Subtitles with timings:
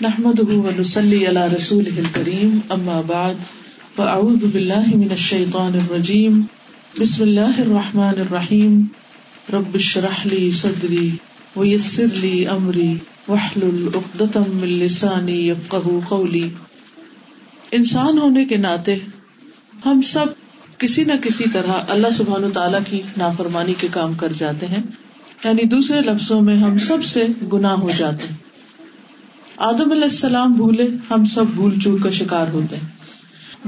[0.00, 3.40] نحمد ونسلی علی رسول کریم اما بعد
[3.96, 6.40] فاعوذ باللہ من الشیطان الرجیم
[6.98, 8.76] بسم اللہ الرحمن الرحیم
[9.52, 11.08] رب اشرح لی صدری
[11.56, 12.88] ویسر لی امری
[13.28, 16.46] واحلل عقدۃ من لسانی یفقهوا قولی
[17.72, 18.96] انسان ہونے کے ناطے
[19.84, 20.26] ہم سب
[20.78, 24.82] کسی نہ کسی طرح اللہ سبحان تعالیٰ کی نافرمانی کے کام کر جاتے ہیں
[25.44, 28.46] یعنی دوسرے لفظوں میں ہم سب سے گناہ ہو جاتے ہیں۔
[29.58, 32.88] آدم علیہ السلام بھولے، ہم سب بھول چوک کا شکار ہوتے ہیں۔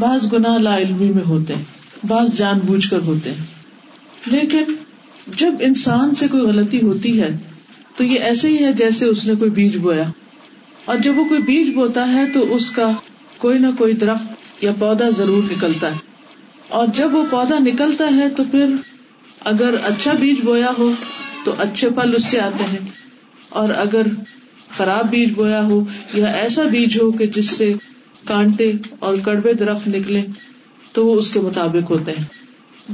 [0.00, 1.64] بعض گناہ لا علمی میں ہوتے ہیں،
[2.06, 3.46] بعض جان بوجھ کر ہوتے ہیں۔
[4.26, 4.64] لیکن
[5.36, 7.36] جب انسان سے کوئی غلطی ہوتی ہے،
[7.96, 10.04] تو یہ ایسے ہی ہے جیسے اس نے کوئی بیج بویا۔
[10.84, 12.90] اور جب وہ کوئی بیج بوتا ہے، تو اس کا
[13.38, 15.98] کوئی نہ کوئی درخت یا پودا ضرور نکلتا ہے۔
[16.68, 18.66] اور جب وہ پودا نکلتا ہے، تو پھر
[19.44, 20.92] اگر اچھا بیج بویا ہو،
[21.44, 22.90] تو اچھے پھل اس سے آتے ہیں۔
[23.48, 24.02] اور اگر
[24.76, 25.84] خراب بیج بویا ہو
[26.14, 27.72] یا ایسا بیج ہو کہ جس سے
[28.24, 30.22] کانٹے اور کڑوے درخت نکلے
[30.92, 32.24] تو وہ اس کے مطابق ہوتے ہیں۔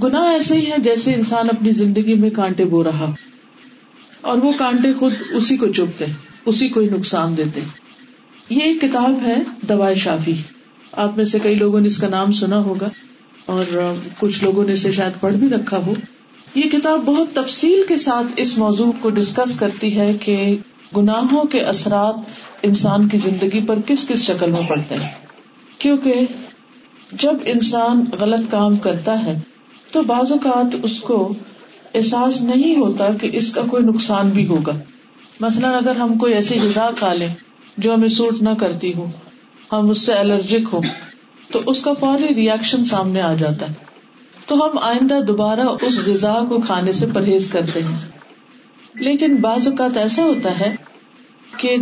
[0.02, 3.10] گناہ ایسے ہی ہے جیسے انسان اپنی زندگی میں کانٹے بو رہا۔
[4.20, 6.04] اور وہ کانٹے خود اسی کو چپتے
[6.44, 7.60] اسی کو ہی نقصان دیتے
[8.50, 9.36] یہ ایک کتاب ہے،
[9.68, 10.34] دوائے شافی۔
[10.92, 12.88] آپ میں سے کئی لوگوں نے اس کا نام سنا ہوگا،
[13.46, 15.94] اور کچھ لوگوں نے اسے شاید پڑھ بھی رکھا ہو۔
[16.54, 20.56] یہ کتاب بہت تفصیل کے ساتھ اس موضوع کو ڈسکس کرتی ہے کہ
[20.96, 22.14] گناہوں کے اثرات
[22.62, 25.10] انسان کی زندگی پر کس کس شکل میں پڑتے ہیں؟
[25.78, 26.14] کیونکہ
[27.12, 29.38] جب انسان غلط کام کرتا ہے
[29.92, 31.34] تو بعض اوقات اس کو
[31.94, 34.72] احساس نہیں ہوتا کہ اس کا کوئی نقصان بھی ہوگا۔
[35.40, 37.34] مثلاً اگر ہم کوئی ایسی غذا کھا لیں
[37.78, 39.06] جو ہمیں سوٹ نہ کرتی ہو،
[39.72, 40.80] ہم اس سے الرجک ہو
[41.52, 43.74] تو اس کا فوری ریئیکشن سامنے آ جاتا ہے۔
[44.46, 48.15] تو ہم آئندہ دوبارہ اس غذا کو کھانے سے پرہیز کرتے ہیں۔
[49.00, 50.76] لیکن بعض اوقات ایسا ہوتا ہے
[51.56, 51.76] کہ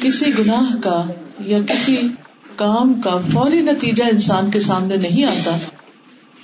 [0.00, 1.04] کسی گناہ کا
[1.40, 1.96] یا کسی
[2.56, 5.58] کام کا فوری نتیجہ انسان کے سامنے نہیں آتا،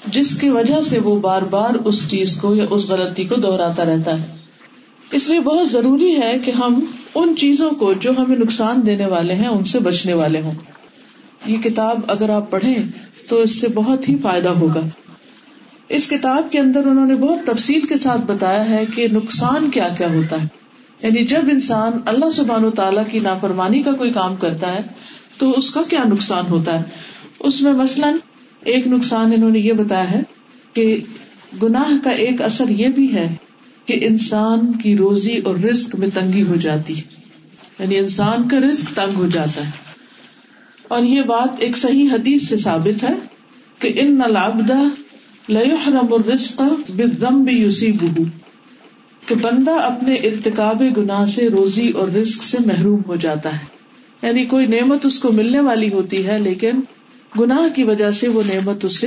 [0.06, 3.84] جس کی وجہ سے وہ بار بار اس چیز کو یا اس غلطی کو دوہراتا
[3.84, 4.36] رہتا ہے۔
[5.12, 9.34] اس لیے بہت ضروری ہے کہ ہم ان چیزوں کو جو ہمیں نقصان دینے والے
[9.34, 10.54] ہیں، ان سے بچنے والے ہوں۔
[11.46, 12.76] یہ کتاب اگر آپ پڑھیں
[13.28, 14.80] تو اس سے بہت ہی فائدہ ہوگا۔
[15.88, 19.88] اس کتاب کے اندر انہوں نے بہت تفصیل کے ساتھ بتایا ہے کہ نقصان کیا
[19.88, 20.46] کیا ہوتا ہے۔
[21.02, 24.80] یعنی جب انسان اللہ سبحان و تعالیٰ کی نافرمانی کا کوئی کام کرتا ہے،
[25.38, 26.84] تو اس کا کیا نقصان ہوتا ہے؟
[27.40, 28.14] اس میں مثلاً
[28.64, 30.20] ایک نقصان انہوں نے یہ بتایا ہے
[30.72, 31.00] کہ
[31.62, 33.34] گناہ کا ایک اثر یہ بھی ہے
[33.84, 36.94] کہ انسان کی روزی اور رسک میں تنگی ہو جاتی
[37.78, 39.70] یعنی انسان کا رسک تنگ ہو جاتا ہے۔
[40.88, 43.14] اور یہ بات ایک صحیح حدیث سے ثابت ہے
[43.78, 44.78] کہ ان نلابدہ
[45.48, 47.68] لحرم الرسق بدم بھی
[49.26, 53.64] کہ بندہ اپنے ارتقاب گناہ سے روزی اور رسک سے محروم ہو جاتا ہے۔
[54.22, 56.70] یعنی کوئی نعمت اس کو ملنے والی ہوتی ہے، لیکن
[57.40, 59.06] گناہ کی وجہ سے وہ نعمت اس سے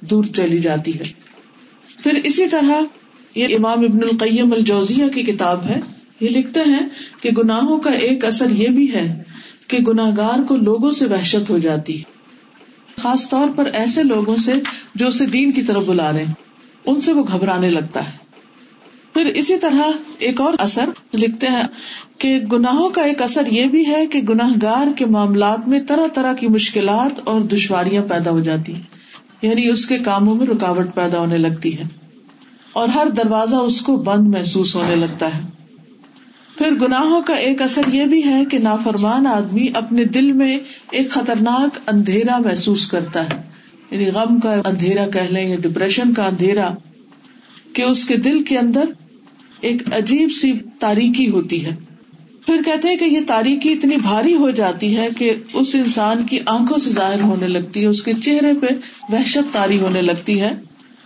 [0.00, 1.04] دور چلی جاتی ہے۔
[2.02, 2.82] پھر اسی طرح
[3.34, 5.80] یہ امام ابن القیم الجوزیہ کی کتاب ہے۔
[6.20, 6.88] یہ لکھتے ہیں
[7.20, 9.22] کہ گناہوں کا ایک اثر یہ بھی ہے
[9.68, 12.02] کہ گناہ گار کو لوگوں سے وحشت ہو جاتی
[13.02, 14.52] خاص طور پر ایسے لوگوں سے
[14.94, 16.24] جو اسے دین کی طرف بلا رہے
[16.86, 18.22] ان سے وہ گھبرانے لگتا ہے۔
[19.14, 21.62] پھر اسی طرح ایک اور اثر لکھتے ہیں
[22.18, 26.06] کہ گناہوں کا ایک اثر یہ بھی ہے کہ گناہ گار کے معاملات میں طرح
[26.14, 28.82] طرح کی مشکلات اور دشواریاں پیدا ہو جاتی ہیں۔
[29.42, 31.84] یعنی اس کے کاموں میں رکاوٹ پیدا ہونے لگتی ہے
[32.72, 35.40] اور ہر دروازہ اس کو بند محسوس ہونے لگتا ہے۔
[36.58, 40.58] پھر گناہوں کا ایک اثر یہ بھی ہے کہ نافرمان آدمی اپنے دل میں
[40.90, 43.42] ایک خطرناک اندھیرا محسوس کرتا ہے۔
[43.90, 46.68] یعنی غم کا اندھیرا کہہ لیں یا ڈپریشن کا اندھیرا
[47.72, 48.84] کہ اس کے دل کے اندر
[49.60, 51.70] ایک عجیب سی تاریخی ہوتی ہے۔
[52.46, 56.38] پھر کہتے ہیں کہ یہ تاریخی اتنی بھاری ہو جاتی ہے کہ اس انسان کی
[56.46, 58.66] آنکھوں سے ظاہر ہونے لگتی ہے، اس کے چہرے پہ
[59.12, 60.50] وحشت تاری ہونے لگتی ہے۔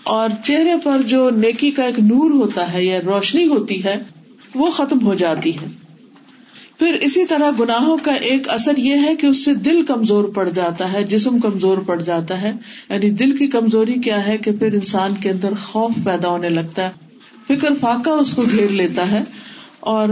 [0.02, 4.02] اور چہرے پر جو نیکی کا ایک نور ہوتا ہے یا روشنی ہوتی ہے
[4.56, 5.66] وہ ختم ہو جاتی ہے۔
[6.78, 10.48] پھر اسی طرح گناہوں کا ایک اثر یہ ہے کہ اس سے دل کمزور پڑ
[10.48, 12.52] جاتا ہے، جسم کمزور پڑ جاتا ہے۔
[12.90, 16.88] یعنی دل کی کمزوری کیا ہے کہ پھر انسان کے اندر خوف پیدا ہونے لگتا
[16.88, 16.90] ہے۔
[17.46, 19.24] فکر فاقہ اس کو گھیر لیتا ہے۔
[19.80, 20.08] اور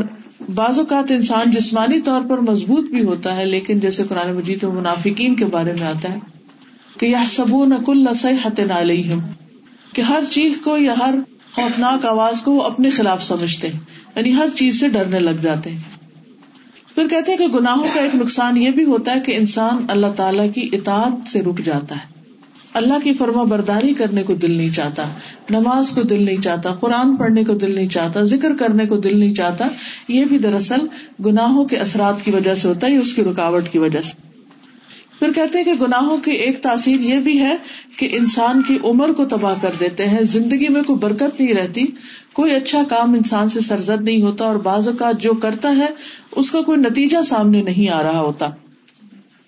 [0.55, 4.73] بعض اوقات انسان جسمانی طور پر مضبوط بھی ہوتا ہے، لیکن جیسے قرآن مجید و
[4.73, 6.19] منافقین کے بارے میں آتا ہے
[6.99, 9.19] کہ یہ سبو نقل نسحت علیہم،
[9.93, 11.15] کہ ہر چیز کو یا ہر
[11.53, 15.71] خوفناک آواز کو وہ اپنے خلاف سمجھتے ہیں۔ یعنی ہر چیز سے ڈرنے لگ جاتے
[15.71, 15.79] ہیں۔
[16.95, 20.07] پھر کہتے ہیں کہ گناہوں کا ایک نقصان یہ بھی ہوتا ہے کہ انسان اللہ
[20.17, 22.15] تعالی کی اطاعت سے رک جاتا ہے۔
[22.75, 25.05] اللہ کی فرما برداری کرنے کو دل نہیں چاہتا،
[25.51, 29.19] نماز کو دل نہیں چاہتا، قرآن پڑھنے کو دل نہیں چاہتا، ذکر کرنے کو دل
[29.19, 29.69] نہیں چاہتا،
[30.09, 30.81] یہ بھی دراصل
[31.25, 34.34] گناہوں کے اثرات کی وجہ سے ہوتا ہے اس کی رکاوٹ کی وجہ سے۔
[35.25, 37.57] پھر کہتے ہیں کہ گناہوں کی ایک تاثیر یہ بھی ہے
[37.97, 41.85] کہ انسان کی عمر کو تباہ کر دیتے ہیں، زندگی میں کوئی برکت نہیں رہتی،
[42.33, 45.87] کوئی اچھا کام انسان سے سرزد نہیں ہوتا اور بعض اوقات جو کرتا ہے،
[46.37, 48.47] اس کا کوئی نتیجہ سامنے نہیں آ رہا ہوتا۔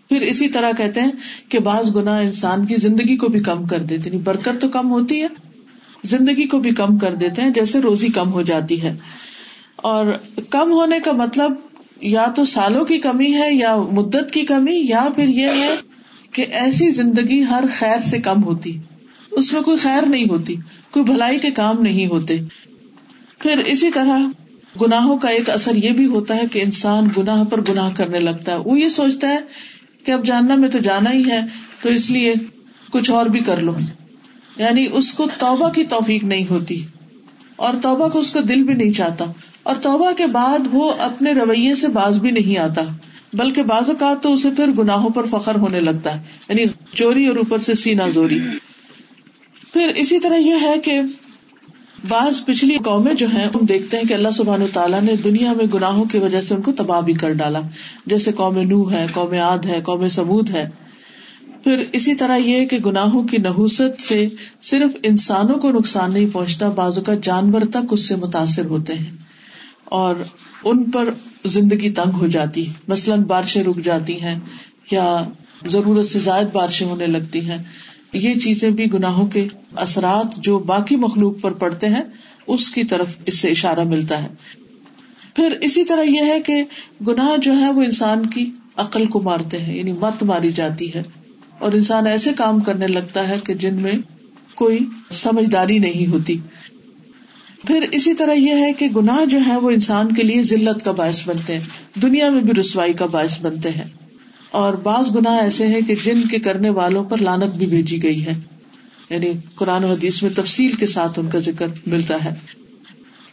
[0.08, 1.10] پھر اسی طرح کہتے ہیں
[1.48, 4.68] کہ بعض گنا انسان کی زندگی کو بھی کم کر دیتے نہیں یعنی برکت تو
[4.68, 5.26] کم ہوتی ہے،
[6.04, 8.96] زندگی کو بھی کم کر دیتے ہیں، جیسے روزی کم ہو جاتی ہے۔
[9.76, 10.06] اور
[10.50, 11.52] کم ہونے کا مطلب
[12.00, 15.76] یا تو سالوں کی کمی ہے یا مدت کی کمی، یا پھر یہ ہے
[16.32, 18.78] کہ ایسی زندگی ہر خیر سے کم ہوتی۔
[19.30, 20.54] اس میں کوئی خیر نہیں ہوتی،
[20.90, 22.38] کوئی بھلائی کے کام نہیں ہوتے۔
[23.38, 24.18] پھر اسی طرح
[24.82, 28.52] گناہوں کا ایک اثر یہ بھی ہوتا ہے کہ انسان گناہ پر گناہ کرنے لگتا
[28.52, 29.38] ہے۔ وہ یہ سوچتا ہے
[30.04, 31.40] کہ اب جاننا میں تو جانا ہی ہے،
[31.82, 32.34] تو اس لیے
[32.90, 33.72] کچھ اور بھی کر لو۔
[34.56, 36.82] یعنی اس کو توبہ کی توفیق نہیں ہوتی۔
[37.56, 39.24] اور توبہ کو اس کا دل بھی نہیں چاہتا۔
[39.62, 42.82] اور توبہ کے بعد وہ اپنے رویے سے باز بھی نہیں آتا۔
[43.32, 46.64] بلکہ بعض اوقات تو اسے پھر گناہوں پر فخر ہونے لگتا ہے۔ یعنی
[46.94, 48.38] چوری اور اوپر سے سینا زوری۔
[49.72, 51.00] پھر اسی طرح یہ ہے کہ
[52.08, 55.64] بعض پچھلی قومیں جو ہیں، ہم دیکھتے ہیں کہ اللہ سبحان تعالیٰ نے دنیا میں
[55.74, 57.60] گناہوں کی وجہ سے ان کو تباہ بھی کر ڈالا۔
[58.06, 60.70] جیسے قوم نو ہے، قوم عاد ہے، قوم سبود ہے۔
[61.66, 64.28] پھر اسی طرح یہ کہ گناہوں کی نحوست سے
[64.62, 69.10] صرف انسانوں کو نقصان نہیں پہنچتا بازو کا جانور تک اس سے متاثر ہوتے ہیں
[69.84, 70.16] اور
[70.64, 71.08] ان پر
[71.44, 74.40] زندگی تنگ ہو جاتی مثلاً بارشیں رک جاتی ہیں
[74.90, 75.22] یا
[75.66, 77.58] ضرورت سے زائد بارشیں ہونے لگتی ہیں۔
[78.12, 82.02] یہ چیزیں بھی گناہوں کے اثرات جو باقی مخلوق پر پڑتے ہیں،
[82.46, 84.28] اس کی طرف اس سے اشارہ ملتا ہے۔
[85.34, 86.64] پھر اسی طرح یہ ہے کہ
[87.06, 91.25] گناہ جو ہے وہ انسان کی عقل کو مارتے ہیں یعنی مت ماری جاتی ہے۔
[91.58, 93.92] اور انسان ایسے کام کرنے لگتا ہے کہ جن میں
[94.54, 94.78] کوئی
[95.10, 96.38] سمجھداری نہیں ہوتی۔
[97.66, 100.92] پھر اسی طرح یہ ہے کہ گناہ جو ہے وہ انسان کے لیے ذلت کا
[100.92, 103.84] باعث بنتے ہیں۔ دنیا میں بھی رسوائی کا باعث بنتے ہیں۔
[104.50, 108.26] اور بعض گناہ ایسے ہیں کہ جن کے کرنے والوں پر لانت بھی بھیجی گئی
[108.26, 108.32] ہے۔
[109.10, 112.34] یعنی قرآن و حدیث میں تفصیل کے ساتھ ان کا ذکر ملتا ہے۔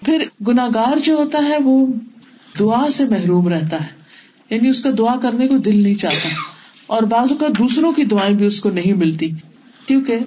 [0.06, 1.88] پھر گناگار جو ہوتا ہے وہ
[2.60, 4.04] دعا سے محروم رہتا ہے۔
[4.50, 6.30] یعنی اس کا دعا کرنے کو دل نہیں چاہتا۔
[6.88, 9.30] اور بعض کا دوسروں کی دعائیں بھی اس کو نہیں ملتی۔
[9.86, 10.18] کیونکہ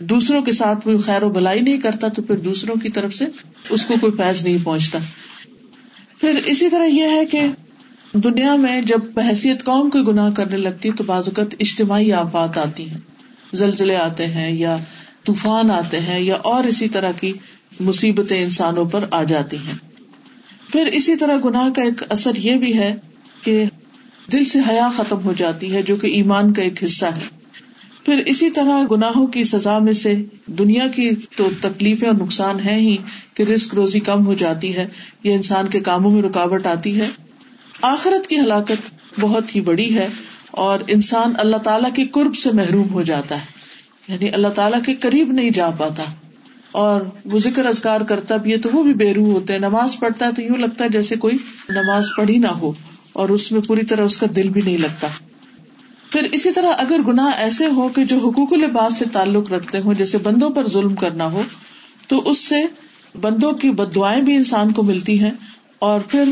[0.00, 3.24] دوسروں کے ساتھ کوئی خیر و بلائی نہیں کرتا تو پھر دوسروں کی طرف سے
[3.70, 4.98] اس کو کوئی فیض نہیں پہنچتا۔
[6.20, 7.40] پھر اسی طرح یہ ہے کہ
[8.12, 12.90] دنیا میں جب بحثیت قوم کوئی گناہ کرنے لگتی تو بعض اوقات اجتماعی آفات آتی
[12.90, 12.98] ہیں۔
[13.52, 14.76] زلزلے آتے ہیں یا
[15.24, 17.32] طوفان آتے ہیں یا اور اسی طرح کی
[17.80, 19.78] مصیبتیں انسانوں پر آ جاتی ہیں۔
[20.72, 22.94] پھر اسی طرح گناہ کا ایک اثر یہ بھی ہے
[23.42, 23.64] کہ
[24.32, 27.38] دل سے حیا ختم ہو جاتی ہے، جو کہ ایمان کا ایک حصہ ہے۔
[28.04, 30.14] پھر اسی طرح گناہوں کی سزا میں سے
[30.46, 32.96] دنیا کی تو تکلیفیں اور نقصان ہے ہی
[33.34, 34.86] کہ رسک روزی کم ہو جاتی ہے
[35.22, 37.08] یا انسان کے کاموں میں رکاوٹ آتی ہے۔
[37.82, 40.08] آخرت کی ہلاکت بہت ہی بڑی ہے
[40.50, 43.44] اور انسان اللہ تعالیٰ کے قرب سے محروم ہو جاتا ہے۔
[44.08, 46.02] یعنی اللہ تعالیٰ کے قریب نہیں جا پاتا۔
[46.72, 49.98] اور وہ ذکر ازگار کرتا بھی ہے تو وہ بھی بے روح ہوتے ہیں۔ نماز
[49.98, 51.36] پڑھتا ہے تو یوں لگتا ہے جیسے کوئی
[51.68, 52.72] نماز پڑھی نہ ہو۔
[53.18, 55.08] اور اس میں پوری طرح اس کا دل بھی نہیں لگتا۔
[56.10, 59.94] پھر اسی طرح اگر گناہ ایسے ہو کہ جو حقوق لباس سے تعلق رکھتے ہوں،
[59.94, 61.42] جیسے بندوں پر ظلم کرنا ہو،
[62.08, 62.56] تو اس سے
[63.20, 65.30] بندوں کی بد دعائیں بھی انسان کو ملتی ہیں۔
[65.78, 66.24] اور پھر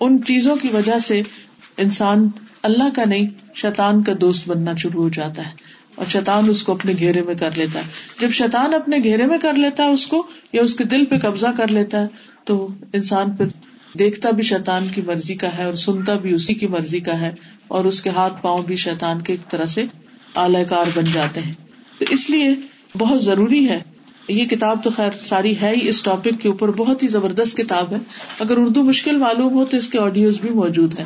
[0.00, 1.22] ان چیزوں کی وجہ سے
[1.76, 2.28] انسان
[2.62, 5.52] اللہ کا نہیں، شیطان کا دوست بننا شروع ہو جاتا ہے۔
[5.94, 7.84] اور شیطان اس کو اپنے گھیرے میں کر لیتا ہے۔
[8.20, 11.18] جب شیطان اپنے گھیرے میں کر لیتا ہے اس کو یا اس کے دل پہ
[11.18, 12.06] قبضہ کر لیتا ہے،
[12.44, 13.46] تو انسان پھر
[13.98, 17.34] دیکھتا بھی شیطان کی مرضی کا ہے اور سنتا بھی اسی کی مرضی کا ہے
[17.68, 19.84] اور اس کے ہاتھ پاؤں بھی شیطان کے ایک طرح سے
[20.36, 21.54] اعلی کار بن جاتے ہیں۔
[21.98, 22.54] تو اس لیے
[22.98, 23.80] بہت ضروری ہے،
[24.28, 27.92] یہ کتاب تو خیر ساری ہے ہی اس ٹاپک کے اوپر، بہت ہی زبردست کتاب
[27.92, 27.98] ہے۔
[28.40, 31.04] اگر اردو مشکل معلوم ہو تو اس کے آڈیوز بھی موجود ہیں۔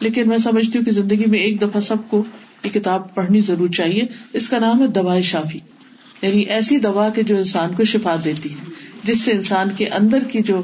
[0.00, 2.24] لیکن میں سمجھتی ہوں کہ زندگی میں ایک دفعہ سب کو
[2.64, 5.58] یہ کتاب پڑھنی ضرور چاہیے۔ اس کا نام ہے دوا شافی۔
[6.22, 8.64] یعنی ایسی دوا کے جو انسان کو شفا دیتی ہے،
[9.04, 10.62] جس سے انسان کے اندر کی جو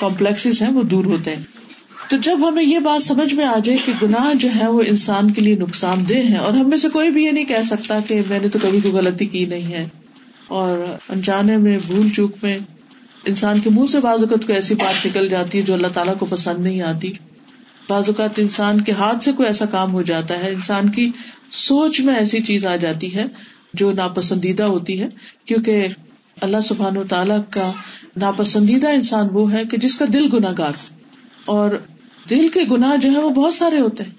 [0.00, 1.42] کمپلیکس ہیں، وہ دور ہوتے ہیں۔
[2.08, 5.30] تو جب ہمیں یہ بات سمجھ میں آ جائے کہ گناہ جو ہے وہ انسان
[5.30, 7.98] کے لیے نقصان دہ ہے اور ہم میں سے کوئی بھی یہ نہیں کہہ سکتا
[8.00, 9.88] کہ میں نے تو کبھی کوئی غلطی کی نہیں ہے۔
[10.48, 12.58] اور انجانے میں، بھول چوک میں
[13.24, 16.18] انسان کے منہ سے بعض اوقات کو ایسی بات نکل جاتی ہے جو اللہ تعالیٰ
[16.18, 17.12] کو پسند نہیں آتی۔
[17.88, 21.10] بعض اوقات انسان کے ہاتھ سے کوئی ایسا کام ہو جاتا ہے، انسان کی
[21.52, 23.24] سوچ میں ایسی چیز آ جاتی ہے
[23.74, 25.08] جو ناپسندیدہ ہوتی ہے۔
[25.44, 25.88] کیونکہ
[26.40, 27.72] اللہ سبحان و تعالیٰ کا
[28.16, 30.72] ناپسندیدہ انسان وہ ہے کہ جس کا دل گناگار
[31.44, 31.70] اور
[32.30, 34.10] دل کے گناہ جو ہے وہ بہت سارے ہوتے ہیں۔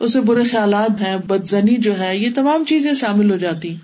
[0.00, 3.74] اسے برے خیالات ہیں، بدزنی جو ہے، یہ تمام چیزیں شامل ہو جاتی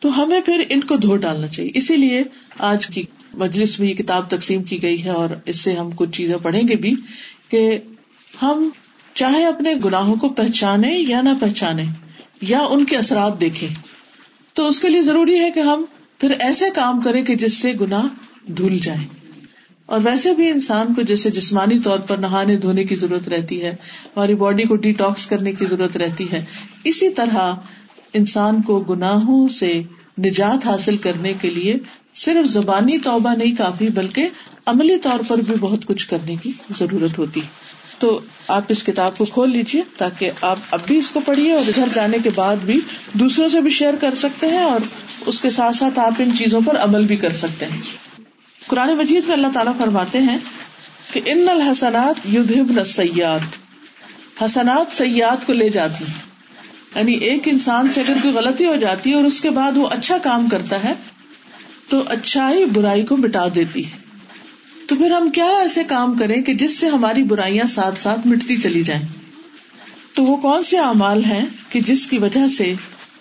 [0.00, 2.22] تو ہمیں پھر ان کو دھو ڈالنا چاہیے۔ اسی لیے
[2.58, 3.02] آج کی
[3.34, 6.62] مجلس میں یہ کتاب تقسیم کی گئی ہے اور اس سے ہم کچھ چیزیں پڑھیں
[6.68, 6.94] گے بھی
[7.48, 7.78] کہ
[8.42, 8.68] ہم
[9.14, 11.84] چاہے اپنے گناہوں کو پہچانے یا نہ پہچانے
[12.40, 13.68] یا ان کے اثرات دیکھیں۔
[14.52, 15.84] تو اس کے لیے ضروری ہے کہ ہم
[16.18, 18.06] پھر ایسے کام کریں کہ جس سے گناہ
[18.48, 19.06] دھل جائے
[19.86, 23.70] اور ویسے بھی انسان کو جیسے جسمانی طور پر نہانے دھونے کی ضرورت رہتی ہے،
[24.16, 26.44] ہماری باڈی کو ڈیٹاکس کرنے کی ضرورت رہتی ہے۔
[26.84, 27.54] اسی طرح
[28.12, 29.82] انسان کو گناہوں سے
[30.18, 31.74] نجات حاصل کرنے کے لیے
[32.14, 34.28] صرف زبانی توبہ نہیں کافی، بلکہ
[34.66, 37.40] عملی طور پر بھی بہت کچھ کرنے کی ضرورت ہوتی۔
[37.98, 41.68] تو آپ اس کتاب کو کھول لیجیے تاکہ آپ اب بھی اس کو پڑھیے اور
[41.68, 42.80] ادھر جانے کے بعد بھی
[43.12, 44.80] دوسروں سے بھی شیئر کر سکتے ہیں اور
[45.26, 48.03] اس کے ساتھ ساتھ آپ ان چیزوں پر عمل بھی کر سکتے ہیں۔
[48.66, 50.38] قرآن مجید میں اللہ تعالیٰ فرماتے ہیں
[51.12, 53.56] کہ ان الحسنات یدھب سیاد
[54.42, 56.04] حسنات سیاد کو لے جاتی
[56.96, 59.88] یعنی ایک انسان سے اگر کوئی غلطی ہو جاتی ہے اور اس کے بعد وہ
[59.88, 60.92] اچھا کام کرتا ہے،
[61.88, 63.90] تو اچھائی برائی کو مٹا دیتی ہے۔
[64.86, 68.56] تو پھر ہم کیا ایسے کام کریں کہ جس سے ہماری برائیاں ساتھ ساتھ مٹتی
[68.56, 69.02] چلی جائیں؟
[70.14, 72.74] تو وہ کون سے اعمال ہیں کہ جس کی وجہ سے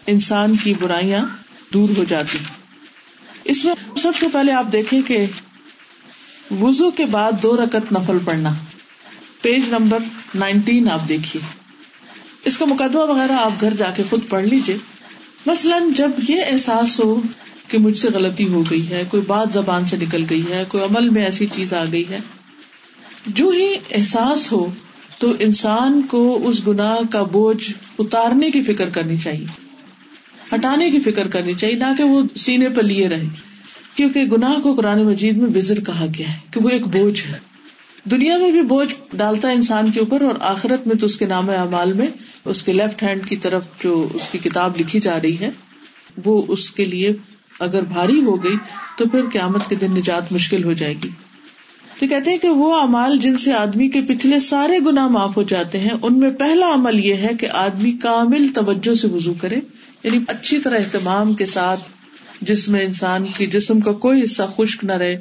[0.07, 1.25] انسان کی برائیاں
[1.73, 2.38] دور ہو جاتی
[3.43, 5.25] اس میں سب سے پہلے آپ دیکھیں کہ
[6.62, 8.53] وزو کے بعد دو رکت نفل پڑنا
[9.41, 10.00] پیج نمبر
[10.35, 11.41] نائنٹین آپ دیکھیے۔
[12.45, 14.77] اس کا مقدمہ وغیرہ آپ گھر جا کے خود پڑھ لیجیے
[15.45, 17.21] مثلاً جب یہ احساس ہو
[17.67, 20.83] کہ مجھ سے غلطی ہو گئی ہے، کوئی بات زبان سے نکل گئی ہے، کوئی
[20.83, 22.19] عمل میں ایسی چیز آ گئی ہے،
[23.27, 24.65] جو ہی احساس ہو
[25.17, 29.45] تو انسان کو اس گناہ کا بوجھ اتارنے کی فکر کرنی چاہیے۔
[30.55, 33.24] ہٹانے کی فکر کرنی چاہیے، نہ کہ وہ سینے پر لیے رہے۔
[33.95, 37.53] کیونکہ گناہ کو قرآن مجید میں وزر کہا گیا ہے کہ وہ ایک بوجھ ہے۔
[38.12, 41.25] دنیا میں بھی بوجھ ڈالتا ہے انسان کے اوپر اور آخرت میں تو اس کے
[41.25, 42.07] نام اعمال میں
[42.45, 45.50] اس کے لیفٹ ہینڈ کی طرف جو اس کی کتاب لکھی جا رہی ہے،
[46.25, 47.13] وہ اس کے لیے
[47.60, 48.55] اگر بھاری ہو گئی
[48.98, 51.10] تو پھر قیامت کے دن نجات مشکل ہو جائے گی۔
[52.00, 55.43] تو کہتے ہیں کہ وہ امال جن سے آدمی کے پچھلے سارے گنا معاف ہو
[55.43, 59.55] جاتے ہیں، ان میں پہلا عمل یہ ہے کہ آدمی کامل توجہ سے وزو کرے۔
[60.03, 61.81] یعنی اچھی طرح اہتمام کے ساتھ
[62.41, 65.15] جس میں انسان کی جسم کا کوئی حصہ خشک نہ رہے،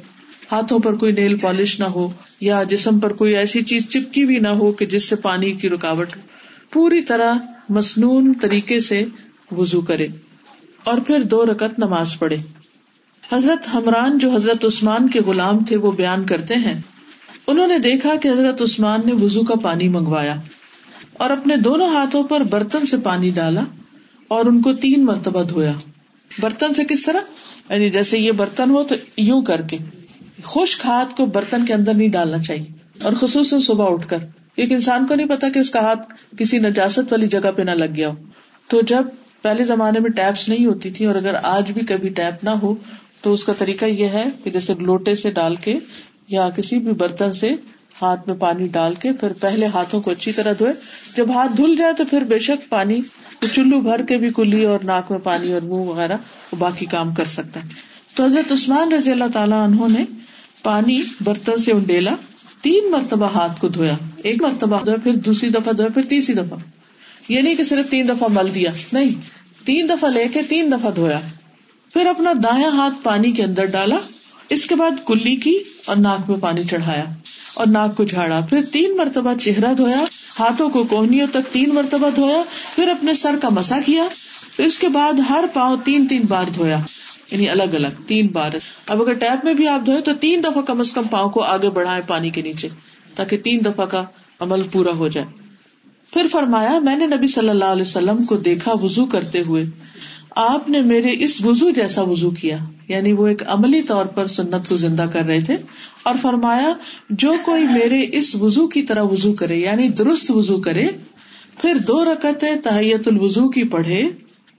[0.51, 2.11] ہاتھوں پر کوئی نیل پالش نہ ہو،
[2.41, 5.69] یا جسم پر کوئی ایسی چیز چپکی بھی نہ ہو کہ جس سے پانی کی
[5.69, 6.07] رکاوٹ
[6.71, 7.33] پوری طرح
[7.69, 9.05] مصنون طریقے سے
[9.51, 10.07] وزو کرے
[10.83, 12.37] اور پھر دو رکت نماز پڑھے۔
[13.33, 16.81] حضرت حمران جو حضرت عثمان کے غلام تھے، وہ بیان کرتے ہیں،
[17.47, 20.35] انہوں نے دیکھا کہ حضرت عثمان نے وزو کا پانی منگوایا
[21.13, 23.63] اور اپنے دونوں ہاتھوں پر برتن سے پانی ڈالا۔
[24.33, 25.73] اور ان کو تین مرتبہ دھویا۔
[26.39, 27.19] برتن سے کس طرح؟
[27.69, 29.77] یعنی جیسے یہ برتن ہو تو یوں کر کے۔
[30.43, 34.17] خشک ہاتھ کو برتن کے اندر نہیں ڈالنا چاہیے۔ اور خصوصاً صبح اٹھ کر۔
[34.55, 37.71] ایک انسان کو نہیں پتا کہ اس کا ہاتھ کسی نجاست والی جگہ پہ نہ
[37.71, 38.13] لگ گیا ہو۔
[38.67, 39.03] تو جب
[39.41, 42.75] پہلے زمانے میں ٹیپس نہیں ہوتی تھی اور اگر آج بھی کبھی ٹیپ نہ ہو
[43.21, 45.79] تو اس کا طریقہ یہ ہے کہ جیسے لوٹے سے ڈال کے
[46.27, 47.51] یا کسی بھی برتن سے
[48.01, 50.73] ہاتھ میں پانی ڈال کے پھر پہلے ہاتھوں کو اچھی طرح دھوئے۔
[51.17, 53.01] جب ہاتھ دھل جائے تو پھر بے شک پانی
[53.55, 56.17] چلو بھر کے بھی کلی اور ناک میں پانی اور منہ وغیرہ
[56.59, 57.67] باقی کام کر سکتا ہے۔
[58.15, 60.05] تو حضرت عثمان رضی اللہ تعالیٰ انہوں نے
[60.63, 62.15] پانی برتن سے انڈیلا،
[62.61, 66.57] تین مرتبہ ہاتھ کو دھویا۔ ایک مرتبہ دھویا پھر دوسری دفعہ دھویا پھر تیسری دفعہ۔
[67.29, 69.09] یہ نہیں کہ صرف تین دفعہ مل دیا، نہیں۔
[69.65, 71.19] تین دفعہ لے کے تین دفعہ دھویا۔
[71.93, 73.97] پھر اپنا دایا ہاتھ پانی کے اندر ڈالا۔
[74.49, 77.05] اس کے بعد کلی کی اور ناک میں پانی چڑھایا
[77.53, 80.03] اور ناک کو جھاڑا۔ پھر تین مرتبہ چہرہ دھویا،
[80.39, 82.43] ہاتھوں کو کوہنیوں تک تین مرتبہ دھویا،
[82.75, 84.03] پھر اپنے سر کا مسا کیا۔
[84.55, 86.77] پھر اس کے بعد ہر پاؤں تین تین بار دھویا
[87.31, 88.51] یعنی الگ الگ، تین بار۔
[88.87, 91.41] اب اگر ٹیپ میں بھی آپ دھوئے تو تین دفعہ کم از کم پاؤں کو
[91.41, 92.67] آگے بڑھائے پانی کے نیچے،
[93.15, 94.03] تاکہ تین دفعہ کا
[94.39, 95.27] عمل پورا ہو جائے۔
[96.13, 99.65] پھر فرمایا، میں نے نبی صلی اللہ علیہ وسلم کو دیکھا وزو کرتے ہوئے۔
[100.35, 104.67] آپ نے میرے اس وزو جیسا وزو کیا یعنی وہ ایک عملی طور پر سنت
[104.69, 105.55] کو زندہ کر رہے تھے،
[106.03, 106.71] اور فرمایا،
[107.09, 110.87] جو کوئی میرے اس وزو کی طرح وزو کرے یعنی درست وزو کرے،
[111.61, 114.01] پھر دو رکت تحیت الوزو کی پڑھے،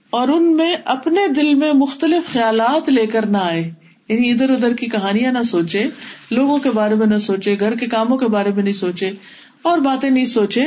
[0.09, 3.61] اور ان میں اپنے دل میں مختلف خیالات لے کر نہ آئے۔
[4.09, 5.85] یعنی ادھر ادھر کی کہانیاں نہ سوچے،
[6.31, 9.11] لوگوں کے بارے میں نہ سوچے، گھر کے کاموں کے بارے میں نہیں سوچے،
[9.61, 10.63] اور باتیں نہیں سوچے۔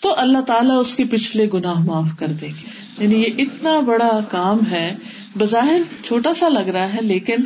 [0.00, 2.64] تو اللہ تعالیٰ اس کے پچھلے گناہ معاف کر دے گی۔
[2.98, 4.96] یعنی یہ اتنا بڑا کام ہے۔
[5.38, 7.36] بظاہر چھوٹا سا لگ رہا ہے، لیکن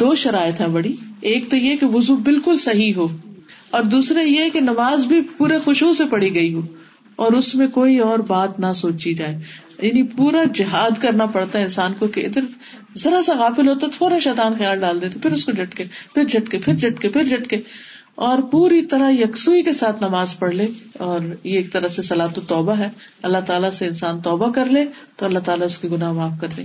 [0.00, 3.06] دو شرائط ہے بڑی۔ ایک تو یہ کہ وزو بالکل صحیح ہو،
[3.70, 6.60] اور دوسرے یہ کہ نماز بھی پورے خوشبو سے پڑی گئی ہو،
[7.16, 9.38] اور اس میں کوئی اور بات نہ سوچی جائے۔
[9.82, 12.40] یعنی پورا جہاد کرنا پڑتا ہے انسان کو کہ ادھر
[12.96, 15.84] ذرا سا غافل ہوتا تو فوراً شیطان خیال ڈال دیتے پھر اس کو جھٹکے،
[16.14, 17.56] پھر جھٹکے پھر جھٹکے پھر جھٹکے۔
[18.16, 20.66] اور پوری طرح یکسوئی کے ساتھ نماز پڑھ لے
[20.98, 22.88] اور یہ ایک طرح سے سلاط توبہ ہے۔
[23.22, 24.84] اللہ تعالیٰ سے انسان توبہ کر لے
[25.16, 26.64] تو اللہ تعالیٰ اس کے گناہ معاف کر دے۔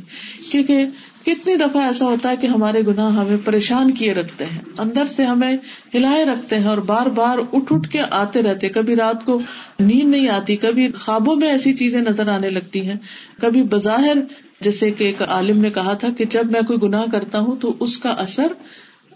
[0.52, 0.86] کیونکہ
[1.26, 5.24] کتنی دفعہ ایسا ہوتا ہے کہ ہمارے گناہ ہمیں پریشان کیے رکھتے ہیں۔ اندر سے
[5.24, 5.58] ہمیں
[5.94, 9.40] ہلائے رکھتے ہیں اور بار بار اٹھ اٹھ کے آتے رہتے کبھی رات کو
[9.80, 12.96] نیند نہیں آتی، کبھی خوابوں میں ایسی چیزیں نظر آنے لگتی ہیں۔
[13.42, 14.18] کبھی بظاہر،
[14.62, 17.74] جیسے کہ ایک عالم نے کہا تھا کہ جب میں کوئی گناہ کرتا ہوں تو
[17.80, 18.48] اس کا اثر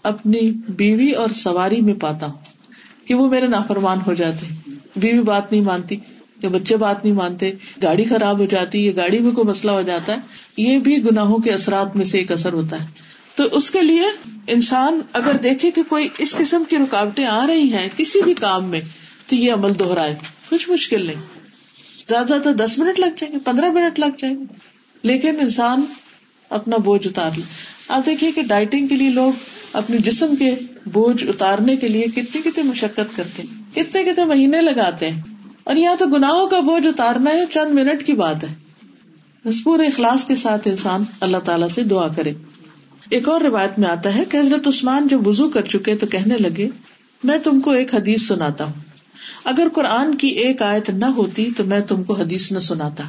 [0.06, 2.38] اپنی بیوی اور سواری میں پاتا ہوں
[3.06, 4.46] کہ وہ میرے نافرمان ہو جاتے
[4.96, 5.96] بیوی بات نہیں مانتی
[6.40, 9.82] کہ بچے بات نہیں مانتے، گاڑی خراب ہو جاتی ہے گاڑی میں کوئی مسئلہ ہو
[9.82, 10.18] جاتا ہے،
[10.56, 12.86] یہ بھی گناہوں کے اثرات میں سے ایک اثر ہوتا ہے۔
[13.34, 14.02] تو اس کے لیے
[14.46, 18.64] انسان اگر دیکھے کہ کوئی اس قسم کی رکاوٹیں آ رہی ہیں کسی بھی کام
[18.64, 18.80] میں،
[19.26, 20.14] تو یہ عمل دوہرائے
[20.50, 21.20] کچھ مشکل نہیں۔
[22.08, 24.44] زیادہ زیادہ دس منٹ لگ جائیں گے، پندرہ منٹ لگ جائیں گے۔
[25.02, 25.84] لیکن انسان
[26.48, 27.42] اپنا بوجھ اتار لے۔
[27.88, 29.32] آپ دیکھیے کہ ڈائٹنگ کے لیے لوگ
[29.76, 30.54] اپنے جسم کے
[30.86, 35.22] بوجھ اتارنے کے لیے کتنی کتنی مشقت کرتے ہیں، کتنے کتنے مہینے لگاتے ہیں۔
[35.64, 38.54] اور یہاں تو گناہوں کا بوجھ اتارنا ہے، چند منٹ کی بات ہے۔
[39.44, 42.32] بس پورے اخلاص کے ساتھ انسان اللہ تعالیٰ سے دعا کرے۔
[43.10, 46.38] ایک اور روایت میں آتا ہے کہ حضرت عثمان جب وزو کر چکے تو کہنے
[46.38, 46.68] لگے،
[47.24, 48.82] میں تم کو ایک حدیث سناتا ہوں۔
[49.44, 53.04] اگر قرآن کی ایک آیت نہ ہوتی تو میں تم کو حدیث نہ سناتا۔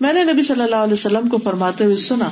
[0.00, 2.28] میں نے نبی صلی اللہ علیہ وسلم کو فرماتے ہوئے سنا،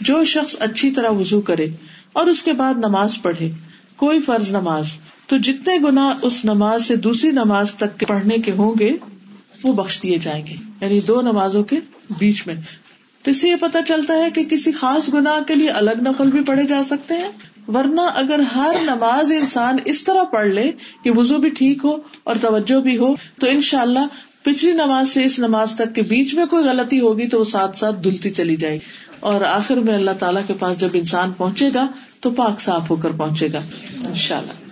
[0.00, 1.66] جو شخص اچھی طرح وزو کرے
[2.12, 3.50] اور اس کے بعد نماز پڑھے،
[3.96, 4.86] کوئی فرض نماز،
[5.26, 8.96] تو جتنے گنا اس نماز سے دوسری نماز تک کے پڑھنے کے ہوں گے،
[9.62, 11.76] وہ بخش دیے جائیں گے۔ یعنی دو نمازوں کے
[12.18, 12.54] بیچ میں۔
[13.22, 16.30] تو اس سے یہ پتا چلتا ہے کہ کسی خاص گنا کے لیے الگ نفل
[16.30, 17.30] بھی پڑھے جا سکتے ہیں،
[17.68, 20.72] ورنہ اگر ہر نماز انسان اس طرح پڑھ لے
[21.04, 24.06] کہ وزو بھی ٹھیک ہو اور توجہ بھی ہو، تو ان شاء اللہ
[24.44, 27.76] پچھلی نماز سے اس نماز تک کے بیچ میں کوئی غلطی ہوگی تو وہ ساتھ
[27.76, 28.78] ساتھ دھلتی چلی جائے گی۔
[29.20, 31.86] اور آخر میں اللہ تعالیٰ کے پاس جب انسان پہنچے گا
[32.20, 33.62] تو پاک صاف ہو کر پہنچے گا
[34.06, 34.68] ان شاء اللہ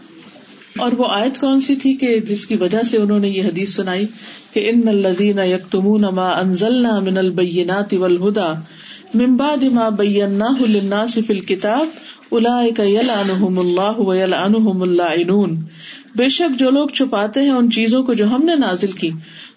[0.76, 3.74] اور وہ آیت کون سی تھی کہ جس کی وجہ سے انہوں نے یہ حدیث
[3.74, 4.06] سنائی
[4.52, 8.52] کہ ان الدین یکتمون ما انزلنا من البینات والہدا
[9.14, 11.86] من بعد ما بیناہ للناس فی الکتاب
[12.28, 15.54] اولئک یلعنہم اللہ ویلعنہم اللعنون
[16.16, 19.10] بے شک جو لوگ چھپاتے ہیں ان چیزوں کو جو ہم نے نازل کی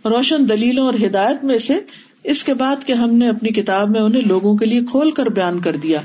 [0.06, 1.80] روشن دلیلوں اور ہدایت میں سے
[2.24, 5.26] اس کے بعد کہ ہم نے اپنی کتاب میں انہیں لوگوں کے لیے کھول کر
[5.26, 6.02] بیان کر دیا۔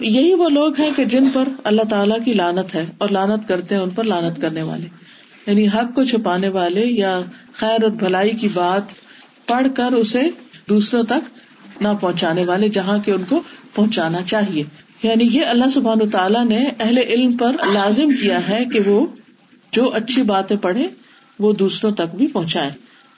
[0.00, 3.74] یہی وہ لوگ ہیں کہ جن پر اللہ تعالیٰ کی لانت ہے اور لانت کرتے
[3.74, 4.86] ہیں ان پر لانت کرنے والے۔
[5.46, 7.20] یعنی حق کو چھپانے والے یا
[7.52, 8.82] خیر اور بھلائی کی بات
[9.46, 10.22] پڑھ کر اسے
[10.68, 11.30] دوسروں تک
[11.82, 13.42] نہ پہنچانے والے، جہاں کے ان کو
[13.74, 14.62] پہنچانا چاہیے۔
[15.02, 19.06] یعنی یہ اللہ سبحان تعالیٰ نے اہل علم پر لازم کیا ہے کہ وہ
[19.72, 20.86] جو اچھی باتیں پڑھے
[21.38, 22.70] وہ دوسروں تک بھی پہنچائے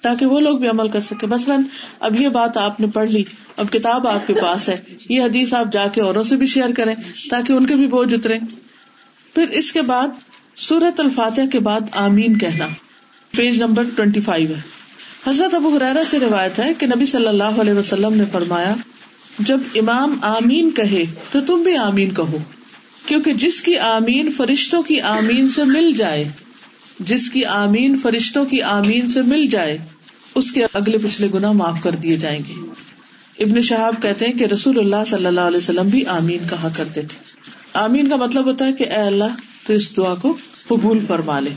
[0.02, 1.62] تاکہ وہ لوگ بھی عمل کر سکے مثلاً،
[2.00, 3.24] اب یہ بات آپ نے پڑھ لی،
[3.56, 4.76] اب کتاب آپ کے پاس ہے۔
[5.08, 6.94] یہ حدیث آپ جا کے اوروں سے بھی شیئر کریں
[7.30, 8.38] تاکہ ان کے بھی بوجھ اترے
[9.34, 10.08] پھر اس کے بعد
[10.56, 12.66] سورت الفاتح کے بعد آمین کہنا۔
[13.30, 14.60] پیج نمبر ٹوینٹی فائیو ہے۔
[15.26, 18.74] حضرت ابو حرارا سے روایت ہے کہ نبی صلی اللہ علیہ وسلم نے فرمایا،
[19.38, 22.38] جب امام آمین کہے تو تم بھی آمین کہو،
[23.06, 26.24] کیونکہ جس کی آمین فرشتوں کی آمین سے مل جائے
[26.98, 29.78] جس کی آمین فرشتوں کی آمین سے مل جائے،
[30.34, 32.54] اس کے اگلے پچھلے گنا معاف کر دیے جائیں گے۔
[33.44, 37.02] ابن شہاب کہتے ہیں کہ رسول اللہ صلی اللہ علیہ وسلم بھی آمین کہا کرتے
[37.02, 37.18] تھے۔
[37.72, 40.36] آمین کا مطلب ہوتا ہے کہ اے اللہ، تو اس دعا کو
[40.68, 41.50] قبول فرما لے۔